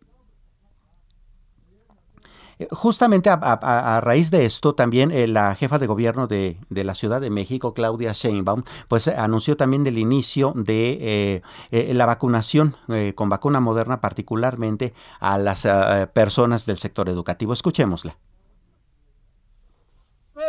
[2.70, 7.30] Justamente a, raíz de esto, también eh, la jefa de gobierno de, la Ciudad de
[7.30, 12.76] México, Claudia Sheinbaum, pues anunció también el inicio de eh, eh, la vacunación
[13.14, 15.66] con vacuna moderna, particularmente a las
[16.12, 17.52] personas del sector educativo.
[17.52, 18.16] Escuchémosla.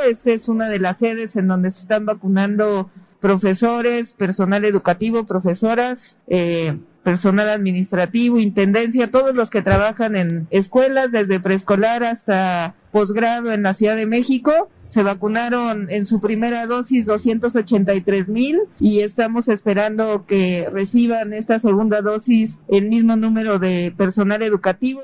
[0.05, 2.89] Esta es una de las sedes en donde se están vacunando
[3.19, 11.39] profesores, personal educativo, profesoras, eh, personal administrativo, intendencia, todos los que trabajan en escuelas, desde
[11.39, 14.69] preescolar hasta posgrado en la Ciudad de México.
[14.85, 22.01] Se vacunaron en su primera dosis 283 mil y estamos esperando que reciban esta segunda
[22.01, 25.03] dosis el mismo número de personal educativo.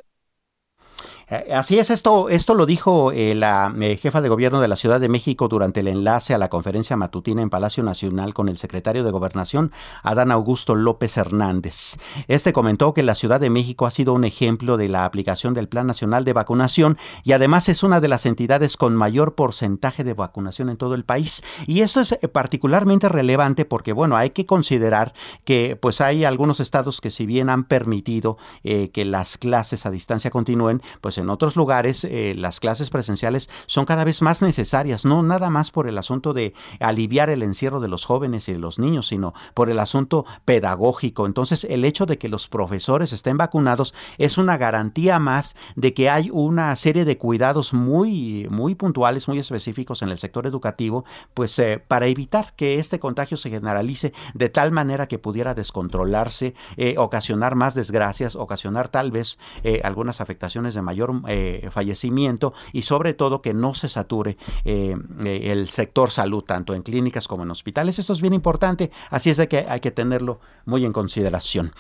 [1.32, 4.76] Eh, así es, esto, esto lo dijo eh, la eh, jefa de gobierno de la
[4.76, 8.58] Ciudad de México durante el enlace a la conferencia matutina en Palacio Nacional con el
[8.58, 9.72] secretario de Gobernación,
[10.04, 11.96] Adán Augusto López Hernández.
[12.28, 15.70] Este comentó que la Ciudad de México ha sido un ejemplo de la aplicación del
[15.70, 20.14] Plan Nacional de Vacunación y además es una de las entidades con mayor porcentaje de
[20.14, 21.44] vacunación en todo el país.
[21.66, 25.14] Y esto es particularmente relevante porque, bueno, hay que considerar
[25.46, 30.30] que pues hay algunos estados que si bien han permitido que las clases a distancia
[30.30, 35.24] continúen, pues en otros lugares eh, las clases presenciales son cada vez más necesarias, no
[35.24, 38.80] nada más por el asunto de aliviar el encierro de los jóvenes y de los
[38.80, 41.26] niños, sino por el asunto pedagógico.
[41.26, 46.10] Entonces, el hecho de que los profesores estén vacunados es una garantía más de que
[46.10, 51.58] hay una serie de cuidados muy, muy puntuales, muy específicos en el sector educativo, pues
[51.60, 56.96] eh, para evitar que este contagio se generalice de tal manera que pudiera descontrolarse, eh,
[56.98, 59.38] ocasionar más desgracias, ocasionar tal vez
[59.84, 65.52] algunas afectaciones de mayor eh, fallecimiento y sobre todo que no se sature eh, eh,
[65.52, 68.00] el sector salud, tanto en clínicas como en hospitales.
[68.00, 71.74] Esto es bien importante, así es de que hay que tenerlo muy en consideración.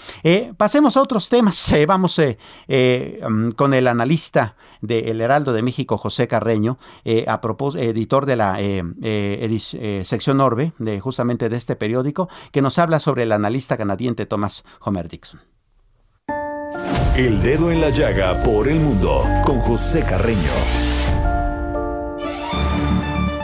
[0.57, 1.71] pasemos a otros temas.
[1.87, 6.79] vamos mm, con el analista del Heraldo de México, José Carreño,
[7.27, 7.39] a
[7.77, 8.57] editor de la
[10.03, 14.63] sección Orbe, de justamente de este periódico, que nos habla sobre el analista canadiense Thomas
[14.81, 15.50] Homer Dixon.
[17.15, 20.80] El dedo en la llaga por el mundo con José Carreño.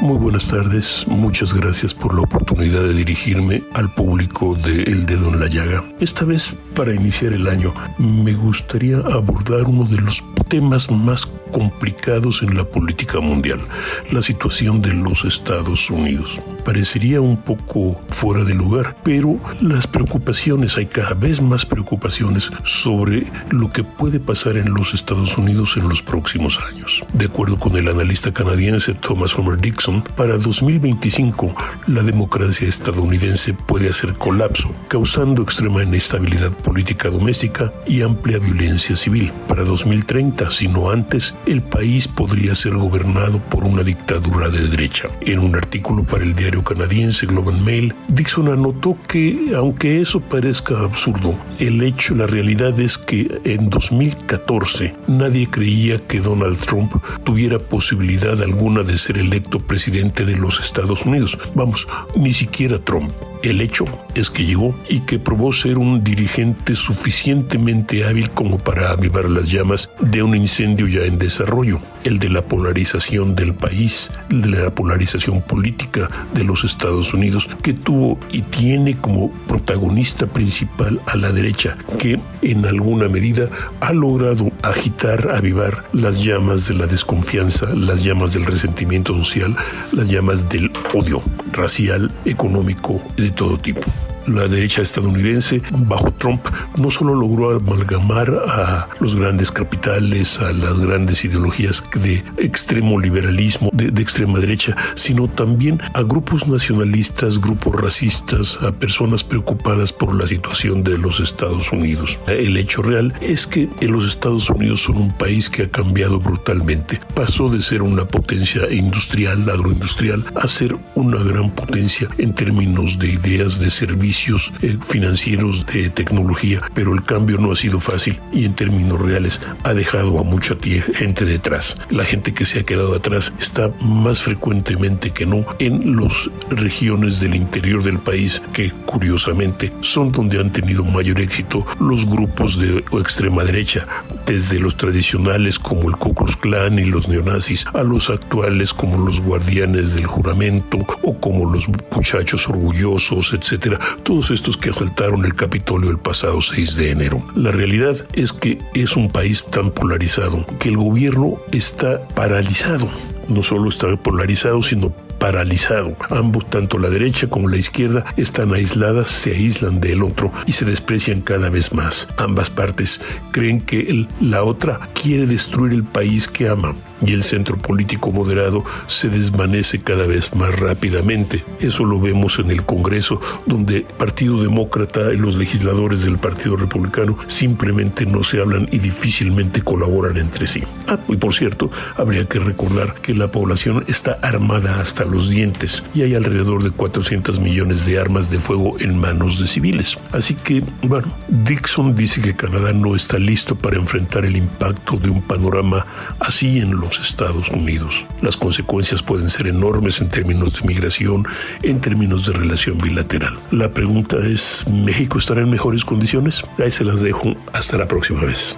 [0.02, 5.30] Muy buenas tardes, muchas gracias por la oportunidad de dirigirme al público de El Dedo
[5.30, 5.84] en la Llaga.
[6.00, 12.44] Esta vez, para iniciar el año, me gustaría abordar uno de los temas más complicados
[12.44, 13.68] en la política mundial,
[14.12, 16.40] la situación de los Estados Unidos.
[16.64, 23.32] Parecería un poco fuera de lugar, pero las preocupaciones, hay cada vez más preocupaciones sobre
[23.50, 27.04] lo que puede pasar en los Estados Unidos en los próximos años.
[27.14, 31.56] De acuerdo con el analista canadiense Thomas Homer Dixon, para 2025
[31.88, 39.32] la democracia estadounidense puede hacer colapso, causando extrema inestabilidad política doméstica y amplia violencia civil.
[39.48, 45.08] Para 2030, si no antes, el país podría ser gobernado por una dictadura de derecha.
[45.22, 50.82] En un artículo para el diario canadiense Global Mail, Dixon anotó que, aunque eso parezca
[50.82, 57.58] absurdo, el hecho, la realidad es que en 2014 nadie creía que Donald Trump tuviera
[57.58, 61.38] posibilidad alguna de ser electo presidente presidente de los Estados Unidos.
[61.54, 63.12] Vamos, ni siquiera Trump.
[63.44, 63.86] El hecho
[64.16, 69.50] es que llegó y que probó ser un dirigente suficientemente hábil como para avivar las
[69.52, 74.64] llamas de un incendio ya en desarrollo, el de la polarización del país, el de
[74.64, 81.16] la polarización política de los Estados Unidos, que tuvo y tiene como protagonista principal a
[81.16, 83.50] la derecha, que en alguna medida
[83.82, 89.56] ha logrado agitar, avivar las llamas de la desconfianza, las llamas del resentimiento social,
[89.92, 91.22] las llamas del odio
[91.58, 93.82] racial, económico, de todo tipo
[94.28, 100.78] la derecha estadounidense bajo Trump no solo logró amalgamar a los grandes capitales, a las
[100.80, 108.60] grandes ideologías de extremo liberalismo, de, extrema derecha, sino también a grupos nacionalistas, grupos racistas,
[108.62, 112.20] a personas preocupadas por la situación de los Estados Unidos.
[112.28, 117.00] El hecho real es que los Estados Unidos son un país que ha cambiado brutalmente.
[117.14, 123.14] Pasó de ser una potencia industrial, agroindustrial, a ser una gran potencia en términos de
[123.14, 124.17] ideas de servicio
[124.62, 129.40] eh, financieros de tecnología, pero el cambio no ha sido fácil y en términos reales
[129.64, 130.56] ha dejado a mucha
[130.96, 131.78] gente detrás.
[131.90, 137.20] La gente que se ha quedado atrás está más frecuentemente que no en las regiones
[137.20, 142.84] del interior del país que curiosamente son donde han tenido mayor éxito los grupos de
[143.00, 143.86] extrema derecha
[144.26, 148.98] desde los tradicionales como el Ku Klux Klan y los neonazis a los actuales como
[148.98, 155.36] los guardianes del juramento o como los muchachos orgullosos, etcétera, todos estos que asaltaron el
[155.36, 157.22] Capitolio el pasado 6 de enero.
[157.36, 162.88] La realidad es que es un país tan polarizado que el gobierno está paralizado
[163.28, 165.96] no solo está polarizado, sino paralizado.
[166.10, 170.66] Ambos, tanto la derecha como la izquierda, están aisladas, se aíslan del otro y se
[170.66, 172.08] desprecian cada vez más.
[172.18, 173.02] Ambas partes
[173.32, 176.76] creen que la otra quiere destruir el país que ama
[177.06, 181.44] y el centro político moderado se desvanece cada vez más rápidamente.
[181.60, 186.56] Eso lo vemos en el Congreso, donde el Partido Demócrata y los legisladores del Partido
[186.56, 190.64] Republicano simplemente no se hablan y difícilmente colaboran entre sí.
[190.88, 195.84] Ah, y por cierto, habría que recordar que la población está armada hasta los dientes
[195.94, 199.98] y hay alrededor de 400 millones de armas de fuego en manos de civiles.
[200.12, 205.10] Así que, bueno, Dixon dice que Canadá no está listo para enfrentar el impacto de
[205.10, 205.86] un panorama
[206.20, 208.06] así en los Estados Unidos.
[208.22, 211.28] Las consecuencias pueden ser enormes en términos de migración,
[211.64, 213.38] en términos de relación bilateral.
[213.52, 216.44] La pregunta es, ¿México estará en mejores condiciones?
[216.58, 217.34] Ahí se las dejo.
[217.54, 218.58] Hasta la próxima vez.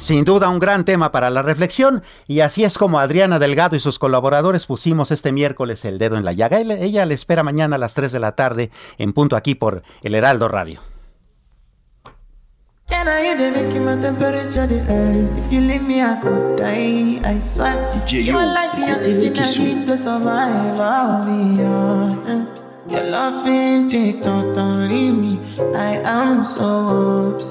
[0.00, 3.80] Sin duda un gran tema para la reflexión y así es como Adriana Delgado y
[3.80, 6.58] sus colaboradores pusimos este miércoles el dedo en la llaga.
[6.58, 10.14] Ella le espera mañana a las 3 de la tarde en punto aquí por El
[10.14, 10.80] Heraldo Radio.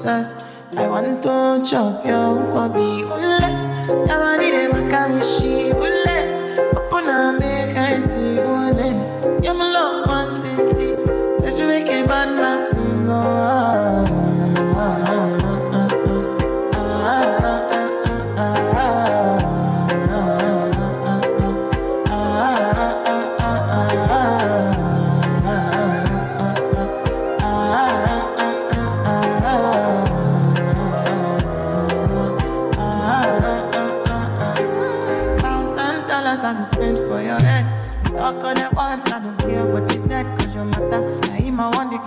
[0.02, 0.49] I
[0.88, 3.40] want to chop your kwabi ule.
[4.08, 6.18] Yamani de makamishi ule.
[7.38, 8.36] Make I see.
[9.42, 9.54] You're
[10.06, 10.30] one.
[11.42, 12.49] If you make a bad man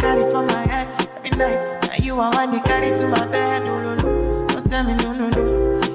[0.03, 1.61] carry for my head every night.
[1.87, 3.61] Now you I want to carry to my bed.
[3.67, 4.47] Oh, no, no.
[4.47, 5.43] Don't tell me no, no, no.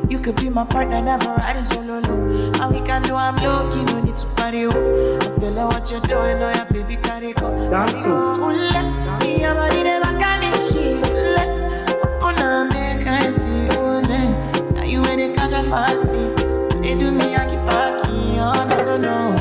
[0.08, 2.62] You could be my partner, never ride solo, oh, no.
[2.62, 4.64] All we can do, I'm lucky, no need to party.
[4.64, 5.18] Oh.
[5.20, 7.48] I feel like what you're doing, oh yeah, baby, carry go.
[7.70, 8.82] Dance, oh, ula.
[9.20, 11.44] Me, I'm a need my candy, she, ula.
[12.04, 14.00] Opuna, oh, make I see, oh,
[14.74, 16.24] Now you ain't catch a fancy.
[16.80, 19.37] They do me, I keep packing, oh, no, no, no.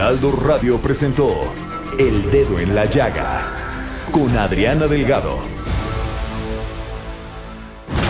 [0.00, 1.28] Heraldo Radio presentó
[1.98, 5.36] El Dedo en la Llaga con Adriana Delgado.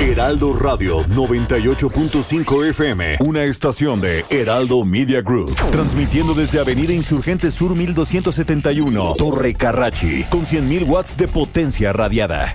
[0.01, 7.74] Heraldo Radio 98.5 FM, una estación de Heraldo Media Group, transmitiendo desde Avenida Insurgente Sur
[7.74, 12.55] 1271, Torre Carrachi, con 100.000 watts de potencia radiada.